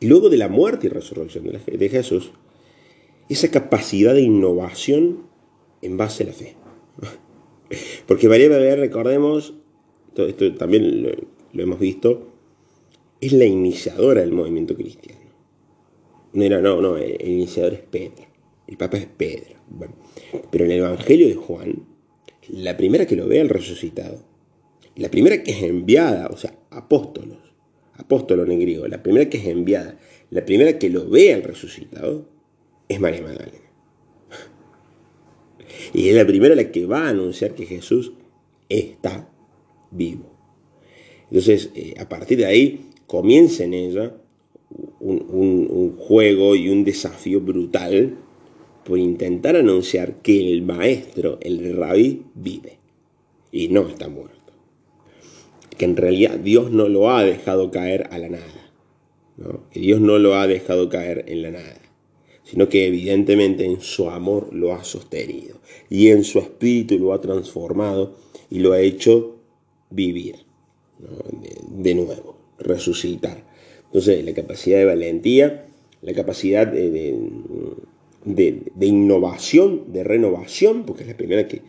Y 0.00 0.06
luego 0.06 0.30
de 0.30 0.36
la 0.36 0.48
muerte 0.48 0.86
y 0.86 0.90
resurrección 0.90 1.44
de 1.44 1.88
Jesús, 1.88 2.32
esa 3.28 3.50
capacidad 3.50 4.14
de 4.14 4.22
innovación 4.22 5.26
en 5.80 5.96
base 5.96 6.24
a 6.24 6.26
la 6.26 6.32
fe. 6.32 6.54
Porque 8.06 8.28
María 8.28 8.48
Magdalena, 8.48 8.76
recordemos, 8.76 9.54
esto 10.16 10.54
también 10.54 11.02
lo, 11.02 11.62
hemos 11.62 11.78
visto, 11.78 12.28
es 13.20 13.32
la 13.32 13.44
iniciadora 13.44 14.20
del 14.20 14.32
movimiento 14.32 14.74
cristiano. 14.74 15.20
No 16.32 16.44
era, 16.44 16.60
no, 16.60 16.80
no, 16.80 16.96
el 16.96 17.28
iniciador 17.28 17.74
es 17.74 17.80
Pedro. 17.80 18.26
El 18.66 18.76
Papa 18.76 18.96
es 18.96 19.06
Pedro. 19.06 19.56
pero 20.50 20.64
en 20.64 20.70
el 20.70 20.78
Evangelio 20.78 21.28
de 21.28 21.34
Juan, 21.34 21.86
la 22.48 22.76
primera 22.76 23.06
que 23.06 23.16
lo 23.16 23.28
ve 23.28 23.40
al 23.40 23.48
resucitado, 23.48 24.22
la 24.96 25.10
primera 25.10 25.42
que 25.42 25.52
es 25.52 25.62
enviada, 25.62 26.28
o 26.28 26.36
sea, 26.36 26.54
apóstolos, 26.70 27.38
apóstolo 27.94 28.44
en 28.44 28.60
griego, 28.60 28.86
la 28.88 29.02
primera 29.02 29.28
que 29.28 29.38
es 29.38 29.46
enviada, 29.46 29.98
la 30.30 30.44
primera 30.44 30.78
que 30.78 30.90
lo 30.90 31.08
ve 31.08 31.32
al 31.32 31.42
resucitado, 31.42 32.28
es 32.88 33.00
María 33.00 33.22
Magdalena. 33.22 33.58
Y 35.92 36.08
es 36.08 36.14
la 36.14 36.26
primera 36.26 36.54
la 36.54 36.70
que 36.70 36.86
va 36.86 37.06
a 37.06 37.10
anunciar 37.10 37.54
que 37.54 37.66
Jesús 37.66 38.12
está 38.68 39.28
vivo. 39.90 40.30
Entonces, 41.30 41.70
eh, 41.74 41.94
a 41.98 42.08
partir 42.08 42.38
de 42.38 42.46
ahí, 42.46 42.90
comienza 43.06 43.64
en 43.64 43.74
ella 43.74 44.14
un, 45.00 45.96
juego 45.98 46.54
y 46.54 46.68
un 46.68 46.84
desafío 46.84 47.40
brutal 47.40 48.16
por 48.84 48.98
intentar 48.98 49.56
anunciar 49.56 50.22
que 50.22 50.52
el 50.52 50.62
maestro, 50.62 51.38
el 51.40 51.76
rabí, 51.76 52.24
vive 52.34 52.78
y 53.50 53.68
no 53.68 53.88
está 53.88 54.08
muerto. 54.08 54.41
Que 55.76 55.84
en 55.84 55.96
realidad 55.96 56.38
Dios 56.38 56.70
no 56.70 56.88
lo 56.88 57.10
ha 57.10 57.24
dejado 57.24 57.70
caer 57.70 58.08
a 58.10 58.18
la 58.18 58.28
nada. 58.28 58.72
Que 59.70 59.80
Dios 59.80 60.00
no 60.00 60.18
lo 60.18 60.34
ha 60.34 60.46
dejado 60.46 60.88
caer 60.88 61.24
en 61.28 61.42
la 61.42 61.50
nada 61.50 61.82
sino 62.44 62.68
que 62.68 62.86
evidentemente 62.86 63.64
en 63.64 63.80
su 63.80 64.10
amor 64.10 64.52
lo 64.52 64.74
ha 64.74 64.84
sostenido 64.84 65.56
y 65.88 66.08
en 66.08 66.24
su 66.24 66.38
espíritu 66.38 66.98
lo 66.98 67.12
ha 67.12 67.20
transformado 67.20 68.16
y 68.50 68.58
lo 68.58 68.72
ha 68.72 68.80
hecho 68.80 69.36
vivir 69.90 70.36
de, 71.68 71.94
nuevo, 71.94 72.36
resucitar. 72.58 73.42
Entonces, 73.86 74.24
la 74.24 74.34
capacidad 74.34 74.78
de 74.78 74.84
valentía, 74.84 75.66
la 76.00 76.12
capacidad 76.12 76.66
de, 76.66 77.16
innovación, 78.80 79.92
de 79.92 80.04
renovación, 80.04 80.84
porque 80.84 81.02
es 81.02 81.08
la 81.08 81.16
primera 81.16 81.48
que, 81.48 81.62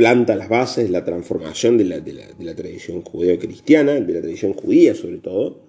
planta 0.00 0.34
las 0.34 0.48
bases 0.48 0.84
de 0.84 0.90
la 0.90 1.04
transformación 1.04 1.76
de 1.76 1.84
la, 1.84 2.02
la 2.38 2.54
tradición 2.54 3.02
judeo-cristiana, 3.02 4.00
de 4.00 4.14
la 4.14 4.22
tradición 4.22 4.54
judía 4.54 4.94
sobre 4.94 5.18
todo, 5.18 5.60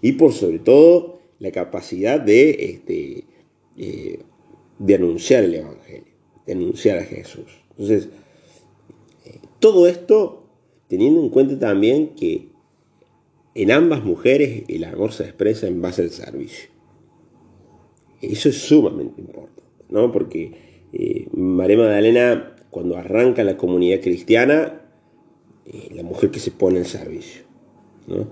y 0.00 0.12
por 0.12 0.32
sobre 0.32 0.60
todo 0.60 1.18
la 1.40 1.50
capacidad 1.50 2.18
de, 2.18 2.50
este, 2.50 3.24
eh, 3.76 4.18
de 4.78 4.94
anunciar 4.94 5.44
el 5.44 5.56
Evangelio, 5.56 6.04
de 6.46 6.52
anunciar 6.54 7.00
a 7.00 7.04
Jesús. 7.04 7.44
Entonces, 7.72 8.08
eh, 9.26 9.40
todo 9.60 9.88
esto 9.88 10.46
teniendo 10.88 11.20
en 11.20 11.28
cuenta 11.28 11.58
también 11.58 12.14
que 12.14 12.48
en 13.54 13.70
ambas 13.72 14.02
mujeres 14.04 14.62
el 14.68 14.84
amor 14.84 15.12
se 15.12 15.24
expresa 15.24 15.66
en 15.66 15.82
base 15.82 16.00
al 16.00 16.10
servicio. 16.10 16.70
Eso 18.22 18.48
es 18.48 18.56
sumamente 18.56 19.20
importante, 19.20 19.62
¿no? 19.90 20.10
Porque 20.10 20.88
eh, 20.94 21.26
María 21.32 21.76
Magdalena, 21.76 22.53
cuando 22.74 22.96
arranca 22.96 23.44
la 23.44 23.56
comunidad 23.56 24.00
cristiana, 24.00 24.80
la 25.94 26.02
mujer 26.02 26.32
que 26.32 26.40
se 26.40 26.50
pone 26.50 26.80
al 26.80 26.86
servicio, 26.86 27.42
¿no? 28.08 28.26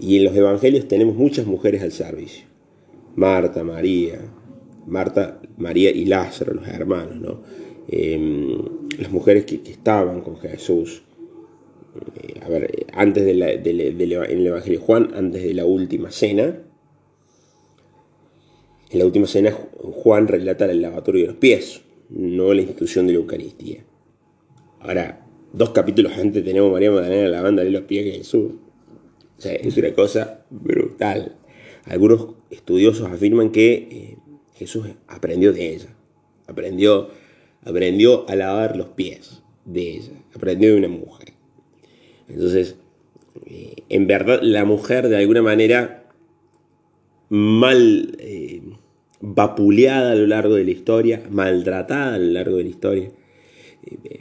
Y 0.00 0.16
en 0.16 0.24
los 0.24 0.34
evangelios 0.34 0.88
tenemos 0.88 1.14
muchas 1.14 1.44
mujeres 1.44 1.82
al 1.82 1.92
servicio. 1.92 2.46
Marta, 3.16 3.62
María, 3.64 4.18
Marta, 4.86 5.42
María 5.58 5.90
y 5.90 6.06
Lázaro, 6.06 6.54
los 6.54 6.66
hermanos, 6.68 7.16
¿no? 7.16 7.42
Em, 7.86 8.62
las 8.98 9.12
mujeres 9.12 9.44
que, 9.44 9.60
estaban 9.70 10.22
con 10.22 10.38
Jesús. 10.38 11.02
Eh, 12.22 12.40
a 12.40 12.48
ver, 12.48 12.86
antes 12.94 13.26
de 13.26 13.34
la, 13.34 13.52
en 13.52 13.66
el 13.66 14.46
Evangelio 14.46 14.80
de 14.80 14.86
Juan, 14.86 15.10
antes 15.14 15.42
de 15.42 15.52
la 15.52 15.66
última 15.66 16.10
cena, 16.10 16.62
en 18.90 18.98
la 18.98 19.04
última 19.04 19.26
cena 19.26 19.52
Juan 19.52 20.28
relata 20.28 20.64
el 20.64 20.80
lavatorio 20.80 21.20
de 21.20 21.26
los 21.26 21.36
pies, 21.36 21.82
no 22.14 22.52
la 22.52 22.62
institución 22.62 23.06
de 23.06 23.14
la 23.14 23.18
Eucaristía. 23.18 23.84
Ahora, 24.80 25.24
dos 25.52 25.70
capítulos 25.70 26.12
antes 26.18 26.44
tenemos 26.44 26.72
María 26.72 26.90
Magdalena 26.90 27.28
lavándole 27.28 27.70
los 27.70 27.82
pies 27.82 28.14
a 28.14 28.18
Jesús. 28.18 28.52
O 29.38 29.40
sea, 29.40 29.54
es 29.54 29.76
una 29.76 29.92
cosa 29.92 30.44
brutal. 30.50 31.36
Algunos 31.84 32.28
estudiosos 32.50 33.08
afirman 33.10 33.50
que 33.50 33.72
eh, 33.74 34.16
Jesús 34.54 34.86
aprendió 35.08 35.52
de 35.52 35.74
ella, 35.74 35.88
aprendió, 36.46 37.08
aprendió 37.64 38.28
a 38.28 38.36
lavar 38.36 38.76
los 38.76 38.88
pies 38.88 39.42
de 39.64 39.96
ella, 39.96 40.12
aprendió 40.34 40.72
de 40.72 40.78
una 40.78 40.88
mujer. 40.88 41.32
Entonces, 42.28 42.76
eh, 43.46 43.74
en 43.88 44.06
verdad, 44.06 44.40
la 44.42 44.64
mujer 44.64 45.08
de 45.08 45.16
alguna 45.16 45.42
manera 45.42 46.04
mal 47.28 48.16
eh, 48.18 48.62
vapuleada 49.22 50.12
a 50.12 50.14
lo 50.16 50.26
largo 50.26 50.56
de 50.56 50.64
la 50.64 50.72
historia, 50.72 51.22
maltratada 51.30 52.16
a 52.16 52.18
lo 52.18 52.32
largo 52.32 52.56
de 52.56 52.64
la 52.64 52.68
historia, 52.68 53.10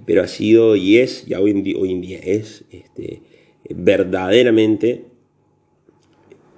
pero 0.05 0.21
ha 0.21 0.27
sido 0.27 0.75
y 0.75 0.97
es, 0.97 1.25
ya 1.25 1.41
hoy 1.41 1.51
en 1.51 2.01
día, 2.01 2.19
es 2.23 2.63
este, 2.71 3.21
verdaderamente 3.69 5.05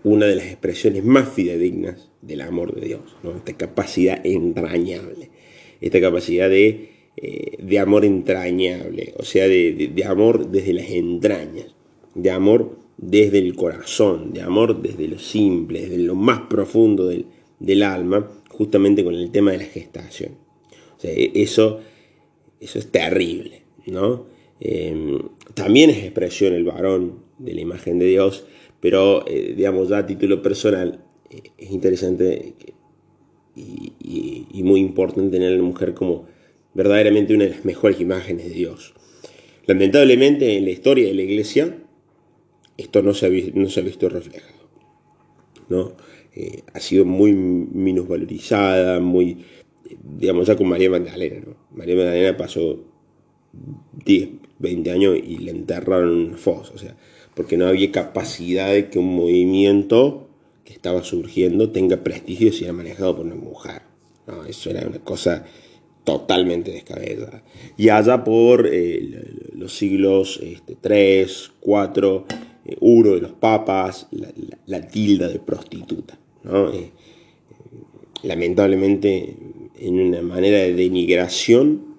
una 0.04 0.26
de 0.26 0.36
las 0.36 0.46
expresiones 0.46 1.06
más 1.06 1.30
fidedignas 1.30 2.10
del 2.22 2.42
amor 2.42 2.76
de 2.76 2.88
Dios, 2.88 3.02
esta 3.38 3.54
capacidad 3.54 4.20
entrañable, 4.26 5.30
esta 5.80 6.02
capacidad 6.02 6.50
de, 6.50 6.90
eh, 7.16 7.80
amor 7.80 8.04
entrañable, 8.04 9.14
o 9.18 9.24
sea, 9.24 9.48
de, 9.48 10.04
amor 10.06 10.50
desde 10.50 10.74
las 10.74 10.90
entrañas, 10.90 11.74
de 12.14 12.30
amor 12.30 12.78
desde 12.98 13.40
el 13.40 13.56
corazón, 13.56 14.34
de 14.34 14.42
amor 14.42 14.82
desde 14.82 15.08
lo 15.08 15.20
simple, 15.20 15.84
desde 15.84 15.98
lo 16.00 16.16
más 16.16 16.42
profundo 16.50 17.08
del, 17.08 17.26
alma, 17.84 18.30
justamente 18.50 19.04
con 19.04 19.16
el 19.16 19.32
tema 19.32 19.52
de 19.52 19.60
la 19.60 19.66
gestación. 19.66 20.38
O 20.98 21.00
sea, 21.00 21.12
e, 21.12 21.32
eso, 21.36 21.80
eso 22.60 22.80
es 22.80 22.92
terrible, 22.92 23.64
¿no? 23.86 24.26
Em, 24.60 25.20
también 25.54 25.90
es 25.90 25.98
expresión 25.98 26.54
el 26.54 26.64
varón 26.64 27.20
de 27.38 27.54
la 27.54 27.62
imagen 27.62 28.00
de 28.00 28.06
Dios, 28.06 28.46
pero 28.80 29.26
eh, 29.28 29.54
digamos 29.56 29.90
ya 29.90 30.00
a 30.00 30.06
título 30.06 30.42
personal 30.42 31.04
eh, 31.30 31.42
es 31.58 31.72
interesante 31.72 32.54
y, 33.56 34.64
muy 34.64 34.80
importante 34.80 35.32
tener 35.32 35.52
a 35.52 35.58
la 35.58 35.64
mujer 35.64 35.94
como 35.94 36.26
verdaderamente 36.74 37.34
una 37.34 37.44
de 37.44 37.50
las 37.50 37.66
mejores 37.66 38.00
imágenes 38.00 38.46
de 38.46 38.54
Dios. 38.54 38.94
Lamentablemente 39.66 40.58
en 40.58 40.64
la 40.64 40.72
historia 40.72 41.08
de 41.08 41.14
la 41.14 41.22
iglesia 41.24 41.78
esto 42.78 43.02
no 43.02 43.14
se 43.14 43.26
ha, 43.26 43.30
no 43.54 43.70
se 43.70 43.82
ha 43.82 43.84
visto 43.84 44.08
reflejado. 44.08 44.64
¿no? 45.70 45.94
Eh, 46.36 46.64
ha 46.74 46.80
sido 46.80 47.06
muy 47.06 47.34
minusvalorizada, 47.34 49.00
muy, 49.00 49.46
digamos 50.18 50.48
ya 50.48 50.56
con 50.56 50.68
María 50.68 50.90
Magdalena. 50.90 51.42
¿no? 51.46 51.56
María 51.76 51.96
Magdalena 51.96 52.38
pasó 52.38 52.80
10, 54.06 54.30
20 54.60 54.92
años 54.92 55.18
y 55.24 55.38
le 55.38 55.52
enterraron 55.52 56.10
en 56.10 56.28
una 56.30 56.38
fosa. 56.38 56.74
O 56.74 56.78
sea, 56.78 56.96
porque 57.36 57.58
no 57.58 57.68
había 57.68 57.92
capacidad 57.92 58.72
de 58.72 58.90
que 58.90 59.00
un 59.00 59.16
movimiento 59.16 60.28
que 60.66 60.74
estaba 60.74 61.04
surgiendo 61.04 61.72
tenga 61.72 62.04
prestigio 62.04 62.52
si 62.52 62.64
era 62.64 62.74
manejado 62.74 63.18
por 63.18 63.26
una 63.26 63.36
mujer. 63.36 63.82
eso 64.48 64.70
era 64.70 64.88
una 64.88 65.00
cosa 65.00 65.46
totalmente 66.04 66.72
descabellada. 66.72 67.44
Y 67.78 67.90
allá 67.90 68.24
por 68.24 68.68
eh, 68.72 69.52
los 69.54 69.76
siglos 69.76 70.42
3, 70.82 71.52
4, 71.60 72.26
1 72.80 73.12
de 73.12 73.22
los 73.22 73.32
papas, 73.32 74.08
la, 74.66 74.88
tilda 74.88 75.28
de 75.28 75.40
prostituta. 75.40 76.18
Eh, 76.46 76.92
lamentablemente, 78.24 79.36
en 79.80 80.00
una 80.00 80.22
manera 80.22 80.58
de 80.60 80.74
denigración 80.74 81.96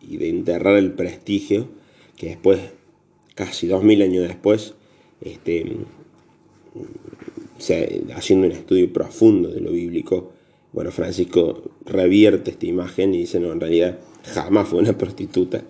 y 0.00 0.16
de 0.16 0.28
enterrar 0.28 0.76
el 0.76 0.92
prestigio 0.92 1.68
que 2.16 2.28
después 2.28 2.60
casi 3.34 3.66
dos 3.66 3.82
mil 3.82 4.02
años 4.02 4.26
después, 4.28 4.74
este, 5.20 5.76
haciendo 8.14 8.46
un 8.46 8.52
estudio 8.52 8.92
profundo 8.92 9.48
de 9.50 9.60
lo 9.60 9.70
bíblico, 9.70 10.32
Bueno, 10.72 10.90
Francisco 10.90 11.70
revierte 11.84 12.50
esta 12.50 12.64
imagen 12.64 13.14
y 13.14 13.18
dice, 13.18 13.38
no, 13.38 13.52
en 13.52 13.60
realidad 13.60 13.98
jamás 14.24 14.68
fue 14.68 14.78
una 14.78 14.96
prostituta. 14.96 15.62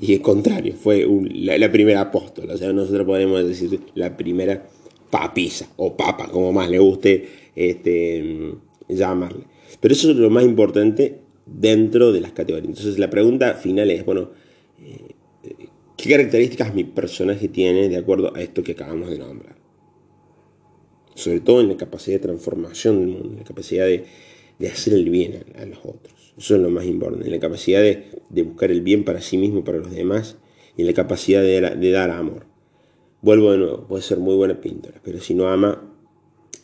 Y 0.00 0.14
es 0.14 0.20
contrario, 0.20 0.74
fue 0.74 1.06
la, 1.32 1.70
primera 1.70 2.00
apóstola. 2.00 2.54
O 2.54 2.56
sea, 2.56 2.72
nosotros 2.72 3.06
podemos 3.06 3.46
decir 3.46 3.80
la 3.94 4.16
primera 4.16 4.66
papisa 5.12 5.68
o 5.76 5.94
papa, 5.94 6.26
como 6.28 6.52
más 6.52 6.70
le 6.70 6.78
guste 6.78 7.28
este, 7.54 8.54
llamarle. 8.88 9.44
Pero 9.78 9.92
eso 9.92 10.10
es 10.10 10.16
lo 10.16 10.30
más 10.30 10.42
importante 10.42 11.20
dentro 11.44 12.12
de 12.12 12.22
las 12.22 12.32
categorías. 12.32 12.70
Entonces 12.70 12.98
la 12.98 13.10
pregunta 13.10 13.52
final 13.54 13.90
es, 13.90 14.06
bueno, 14.06 14.30
eh, 14.80 15.68
¿qué 15.98 16.08
características 16.08 16.74
mi 16.74 16.84
personaje 16.84 17.48
tiene 17.48 17.90
de 17.90 17.98
acuerdo 17.98 18.34
a 18.34 18.40
esto 18.40 18.62
que 18.62 18.72
acabamos 18.72 19.10
de 19.10 19.18
nombrar? 19.18 19.56
Sobre 21.14 21.40
todo 21.40 21.60
en 21.60 21.68
la 21.68 21.76
capacidad 21.76 22.16
de 22.16 22.22
transformación 22.22 23.00
del 23.00 23.08
mundo, 23.08 23.28
en 23.32 23.36
la 23.36 23.44
capacidad 23.44 23.84
de, 23.84 24.06
hacer 24.66 24.94
el 24.94 25.10
bien 25.10 25.44
a, 25.58 25.66
los 25.66 25.80
otros. 25.80 26.32
Eso 26.38 26.56
es 26.56 26.62
lo 26.62 26.70
más 26.70 26.86
importante, 26.86 27.26
en 27.26 27.32
la 27.32 27.38
capacidad 27.38 27.82
de, 27.82 28.42
buscar 28.42 28.70
el 28.70 28.80
bien 28.80 29.04
para 29.04 29.20
sí 29.20 29.36
mismo 29.36 29.62
para 29.62 29.76
los 29.76 29.90
demás, 29.90 30.38
y 30.74 30.80
en 30.82 30.86
la 30.86 30.94
capacidad 30.94 31.42
de, 31.42 31.60
de 31.60 31.90
dar 31.90 32.08
amor. 32.10 32.51
Vuelvo 33.22 33.52
de 33.52 33.58
nuevo, 33.58 33.86
puede 33.86 34.02
ser 34.02 34.18
muy 34.18 34.34
buena 34.34 34.60
pintora, 34.60 35.00
pero 35.02 35.20
si 35.20 35.34
no 35.34 35.48
ama, 35.48 35.80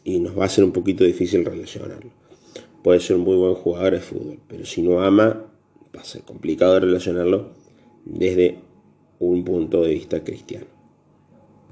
y 0.04 0.20
nos 0.20 0.38
va 0.38 0.44
a 0.44 0.48
ser 0.48 0.64
un 0.64 0.72
poquito 0.72 1.04
difícil 1.04 1.44
relacionarlo 1.44 2.10
puede 2.82 3.00
ser 3.00 3.16
un 3.16 3.22
muy 3.22 3.36
buen 3.36 3.54
jugador 3.54 3.92
de 3.92 4.00
fútbol, 4.00 4.38
pero 4.48 4.64
si 4.64 4.82
no 4.82 5.02
ama, 5.02 5.44
va 5.94 6.00
a 6.00 6.04
ser 6.04 6.22
complicado 6.22 6.74
de 6.74 6.80
relacionarlo 6.80 7.50
desde 8.04 8.60
un 9.18 9.44
punto 9.44 9.82
de 9.82 9.94
vista 9.94 10.24
cristiano. 10.24 10.77